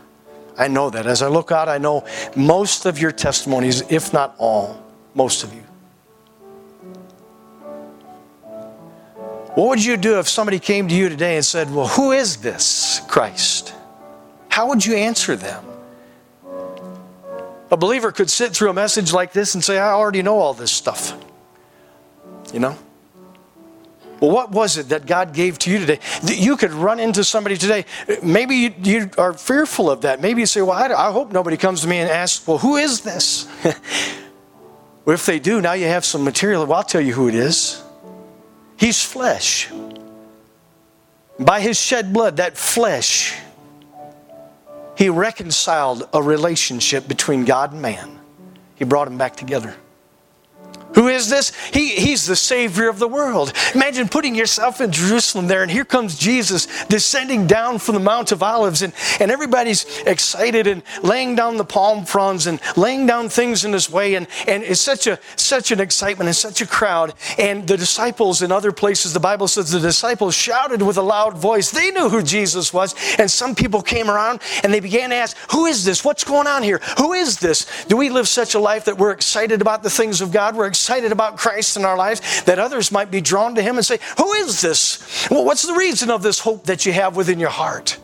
I 0.59 0.67
know 0.67 0.91
that. 0.91 1.07
As 1.07 1.23
I 1.23 1.27
look 1.27 1.51
out, 1.51 1.69
I 1.69 1.79
know 1.79 2.05
most 2.35 2.85
of 2.85 2.99
your 2.99 3.11
testimonies, 3.11 3.81
if 3.91 4.13
not 4.13 4.35
all, 4.37 4.79
most 5.15 5.43
of 5.43 5.53
you. 5.53 5.63
What 9.55 9.69
would 9.69 9.85
you 9.85 9.95
do 9.95 10.19
if 10.19 10.27
somebody 10.27 10.59
came 10.59 10.89
to 10.89 10.95
you 10.95 11.07
today 11.07 11.37
and 11.37 11.45
said, 11.45 11.73
Well, 11.73 11.87
who 11.87 12.11
is 12.11 12.37
this 12.37 13.01
Christ? 13.07 13.73
How 14.49 14.67
would 14.67 14.85
you 14.85 14.95
answer 14.95 15.37
them? 15.37 15.63
A 17.71 17.77
believer 17.77 18.11
could 18.11 18.29
sit 18.29 18.53
through 18.53 18.69
a 18.69 18.73
message 18.73 19.13
like 19.13 19.31
this 19.31 19.55
and 19.55 19.63
say, 19.63 19.77
I 19.79 19.91
already 19.91 20.21
know 20.21 20.39
all 20.39 20.53
this 20.53 20.71
stuff. 20.71 21.17
You 22.53 22.59
know? 22.59 22.77
Well, 24.19 24.31
what 24.31 24.51
was 24.51 24.77
it 24.77 24.89
that 24.89 25.05
God 25.05 25.33
gave 25.33 25.57
to 25.59 25.71
you 25.71 25.79
today? 25.79 25.99
That 26.23 26.37
You 26.37 26.57
could 26.57 26.71
run 26.73 26.99
into 26.99 27.23
somebody 27.23 27.57
today. 27.57 27.85
Maybe 28.21 28.55
you, 28.55 28.73
you 28.83 29.09
are 29.17 29.33
fearful 29.33 29.89
of 29.89 30.01
that. 30.01 30.21
Maybe 30.21 30.41
you 30.41 30.47
say, 30.47 30.61
Well, 30.61 30.73
I, 30.73 30.87
I 30.87 31.11
hope 31.11 31.31
nobody 31.31 31.55
comes 31.55 31.81
to 31.81 31.87
me 31.87 31.99
and 31.99 32.09
asks, 32.09 32.45
Well, 32.45 32.57
who 32.57 32.75
is 32.75 33.01
this? 33.01 33.47
well, 35.05 35.13
if 35.13 35.25
they 35.25 35.39
do, 35.39 35.61
now 35.61 35.73
you 35.73 35.85
have 35.85 36.03
some 36.03 36.25
material. 36.25 36.65
Well, 36.65 36.79
I'll 36.79 36.83
tell 36.83 37.01
you 37.01 37.13
who 37.13 37.29
it 37.29 37.35
is. 37.35 37.81
He's 38.77 39.03
flesh. 39.03 39.69
By 41.39 41.59
his 41.59 41.79
shed 41.79 42.13
blood, 42.13 42.37
that 42.37 42.57
flesh, 42.57 43.37
he 44.97 45.09
reconciled 45.09 46.07
a 46.13 46.21
relationship 46.21 47.07
between 47.07 47.45
God 47.45 47.73
and 47.73 47.81
man. 47.81 48.19
He 48.75 48.85
brought 48.85 49.05
them 49.05 49.17
back 49.17 49.35
together. 49.35 49.75
Who 50.95 51.09
is 51.09 51.29
this? 51.29 51.53
He, 51.73 51.89
he's 51.89 52.25
the 52.25 52.37
Savior 52.37 52.87
of 52.87 52.99
the 52.99 53.07
world. 53.07 53.51
Imagine 53.73 54.07
putting 54.07 54.33
yourself 54.33 54.79
in 54.79 54.93
Jerusalem 54.93 55.47
there, 55.47 55.61
and 55.61 55.69
here 55.69 55.83
comes 55.83 56.17
Jesus 56.17 56.85
descending 56.85 57.47
down 57.47 57.79
from 57.79 57.95
the 57.95 58.01
Mount 58.01 58.31
of 58.31 58.41
Olives, 58.41 58.81
and, 58.81 58.93
and 59.19 59.29
everybody's 59.29 59.85
excited 60.05 60.67
and 60.67 60.83
laying 61.03 61.35
down 61.35 61.57
the 61.57 61.65
palm 61.65 62.05
fronds 62.05 62.47
and 62.47 62.61
laying 62.77 63.05
down 63.05 63.27
things 63.27 63.65
in 63.65 63.73
his 63.73 63.89
way. 63.89 64.15
And, 64.15 64.27
and 64.47 64.63
it's 64.63 64.79
such, 64.79 65.05
a, 65.05 65.19
such 65.35 65.71
an 65.71 65.81
excitement 65.81 66.29
and 66.29 66.35
such 66.35 66.61
a 66.61 66.65
crowd. 66.65 67.13
And 67.37 67.67
the 67.67 67.75
disciples 67.75 68.41
in 68.41 68.53
other 68.53 68.71
places, 68.71 69.11
the 69.11 69.19
Bible 69.19 69.49
says 69.49 69.71
the 69.71 69.79
disciples 69.81 70.33
shouted 70.33 70.81
with 70.81 70.95
a 70.95 71.01
loud 71.01 71.37
voice. 71.37 71.71
They 71.71 71.91
knew 71.91 72.07
who 72.07 72.23
Jesus 72.23 72.71
was. 72.71 72.95
And 73.19 73.29
some 73.29 73.53
people 73.53 73.81
came 73.81 74.09
around 74.09 74.39
and 74.63 74.73
they 74.73 74.79
began 74.79 75.09
to 75.09 75.17
ask, 75.17 75.35
Who 75.51 75.65
is 75.65 75.83
this? 75.83 76.05
What's 76.05 76.23
going 76.23 76.47
on 76.47 76.63
here? 76.63 76.79
Who 76.99 77.11
is 77.11 77.37
this? 77.37 77.85
Do 77.87 77.97
we 77.97 78.09
live 78.09 78.29
such 78.29 78.55
a 78.55 78.59
life 78.59 78.85
that 78.85 78.97
we're 78.97 79.11
excited 79.11 79.59
about 79.59 79.83
the 79.83 79.89
things 79.89 80.21
of 80.21 80.31
God? 80.31 80.55
We're 80.55 80.67
excited 80.67 80.84
excited 80.85 81.11
about 81.11 81.35
Christ 81.35 81.77
in 81.77 81.83
our 81.83 81.97
lives 81.97 82.43
that 82.43 82.59
others 82.59 82.91
might 82.91 83.09
be 83.09 83.19
drawn 83.19 83.55
to 83.55 83.61
Him 83.63 83.77
and 83.77 83.85
say, 83.85 83.97
Who 84.19 84.33
is 84.33 84.61
this? 84.61 85.27
Well, 85.31 85.43
what's 85.43 85.63
the 85.63 85.73
reason 85.73 86.11
of 86.11 86.21
this 86.21 86.37
hope 86.37 86.65
that 86.65 86.85
you 86.85 86.93
have 86.93 87.15
within 87.15 87.39
your 87.39 87.49
heart? 87.49 87.97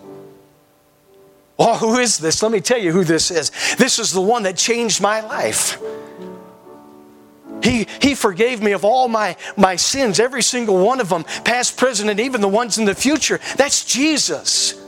Oh, 1.59 1.75
who 1.75 1.99
is 1.99 2.17
this? 2.17 2.41
Let 2.41 2.51
me 2.51 2.59
tell 2.59 2.79
you 2.79 2.91
who 2.91 3.03
this 3.03 3.29
is. 3.29 3.51
This 3.75 3.99
is 3.99 4.11
the 4.11 4.21
one 4.21 4.43
that 4.43 4.57
changed 4.57 4.99
my 4.99 5.21
life. 5.21 5.79
He, 7.61 7.85
he 8.01 8.15
forgave 8.15 8.63
me 8.63 8.71
of 8.71 8.83
all 8.83 9.07
my, 9.07 9.35
my 9.55 9.75
sins, 9.75 10.19
every 10.19 10.41
single 10.41 10.83
one 10.83 10.99
of 10.99 11.09
them, 11.09 11.23
past, 11.45 11.77
present, 11.77 12.09
and 12.09 12.19
even 12.19 12.41
the 12.41 12.47
ones 12.47 12.79
in 12.79 12.85
the 12.85 12.95
future. 12.95 13.39
That's 13.57 13.85
Jesus. 13.85 14.80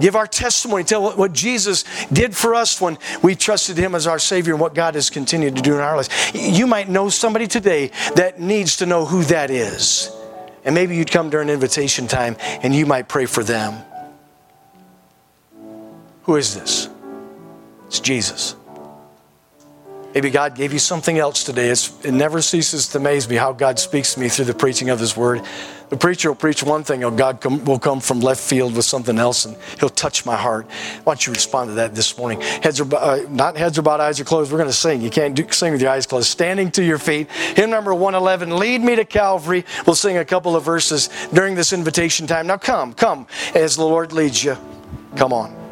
Give 0.00 0.16
our 0.16 0.26
testimony, 0.26 0.84
tell 0.84 1.12
what 1.16 1.32
Jesus 1.32 1.84
did 2.12 2.36
for 2.36 2.54
us 2.54 2.80
when 2.80 2.98
we 3.22 3.34
trusted 3.34 3.76
Him 3.76 3.94
as 3.94 4.06
our 4.06 4.18
Savior 4.18 4.52
and 4.52 4.60
what 4.60 4.74
God 4.74 4.94
has 4.94 5.10
continued 5.10 5.56
to 5.56 5.62
do 5.62 5.74
in 5.74 5.80
our 5.80 5.96
lives. 5.96 6.10
You 6.34 6.66
might 6.66 6.88
know 6.88 7.08
somebody 7.08 7.46
today 7.46 7.90
that 8.16 8.40
needs 8.40 8.76
to 8.78 8.86
know 8.86 9.04
who 9.04 9.22
that 9.24 9.50
is. 9.50 10.10
And 10.64 10.74
maybe 10.74 10.96
you'd 10.96 11.10
come 11.10 11.30
during 11.30 11.48
invitation 11.48 12.06
time 12.06 12.36
and 12.40 12.74
you 12.74 12.86
might 12.86 13.08
pray 13.08 13.26
for 13.26 13.44
them. 13.44 13.84
Who 16.22 16.36
is 16.36 16.54
this? 16.54 16.88
It's 17.86 18.00
Jesus. 18.00 18.56
Maybe 20.14 20.30
God 20.30 20.54
gave 20.54 20.72
you 20.72 20.78
something 20.78 21.18
else 21.18 21.42
today. 21.42 21.68
It's, 21.70 21.92
it 22.04 22.12
never 22.12 22.40
ceases 22.40 22.86
to 22.88 22.98
amaze 22.98 23.28
me 23.28 23.34
how 23.34 23.52
God 23.52 23.80
speaks 23.80 24.14
to 24.14 24.20
me 24.20 24.28
through 24.28 24.44
the 24.44 24.54
preaching 24.54 24.88
of 24.90 25.00
His 25.00 25.16
Word. 25.16 25.42
The 25.90 25.96
preacher 25.96 26.30
will 26.30 26.36
preach 26.36 26.62
one 26.62 26.84
thing, 26.84 27.02
and 27.02 27.18
God 27.18 27.40
come, 27.40 27.64
will 27.64 27.80
come 27.80 28.00
from 28.00 28.20
left 28.20 28.40
field 28.40 28.76
with 28.76 28.84
something 28.84 29.18
else, 29.18 29.44
and 29.44 29.56
He'll 29.80 29.88
touch 29.88 30.24
my 30.24 30.36
heart. 30.36 30.70
Why 31.02 31.14
don't 31.14 31.26
you 31.26 31.32
respond 31.32 31.70
to 31.70 31.74
that 31.74 31.96
this 31.96 32.16
morning? 32.16 32.40
Heads 32.40 32.80
are 32.80 32.94
uh, 32.94 33.26
not 33.28 33.56
heads 33.56 33.76
are 33.76 33.82
bowed, 33.82 34.00
eyes 34.00 34.20
are 34.20 34.24
closed. 34.24 34.52
We're 34.52 34.58
going 34.58 34.70
to 34.70 34.72
sing. 34.72 35.02
You 35.02 35.10
can't 35.10 35.34
do, 35.34 35.50
sing 35.50 35.72
with 35.72 35.82
your 35.82 35.90
eyes 35.90 36.06
closed. 36.06 36.28
Standing 36.28 36.70
to 36.72 36.84
your 36.84 36.98
feet. 36.98 37.30
Hymn 37.30 37.70
number 37.70 37.92
111. 37.92 38.56
Lead 38.56 38.82
me 38.82 38.94
to 38.94 39.04
Calvary. 39.04 39.64
We'll 39.84 39.96
sing 39.96 40.18
a 40.18 40.24
couple 40.24 40.54
of 40.54 40.64
verses 40.64 41.10
during 41.32 41.56
this 41.56 41.72
invitation 41.72 42.28
time. 42.28 42.46
Now 42.46 42.56
come, 42.56 42.92
come 42.92 43.26
as 43.54 43.74
the 43.74 43.84
Lord 43.84 44.12
leads 44.12 44.44
you. 44.44 44.56
Come 45.16 45.32
on. 45.32 45.63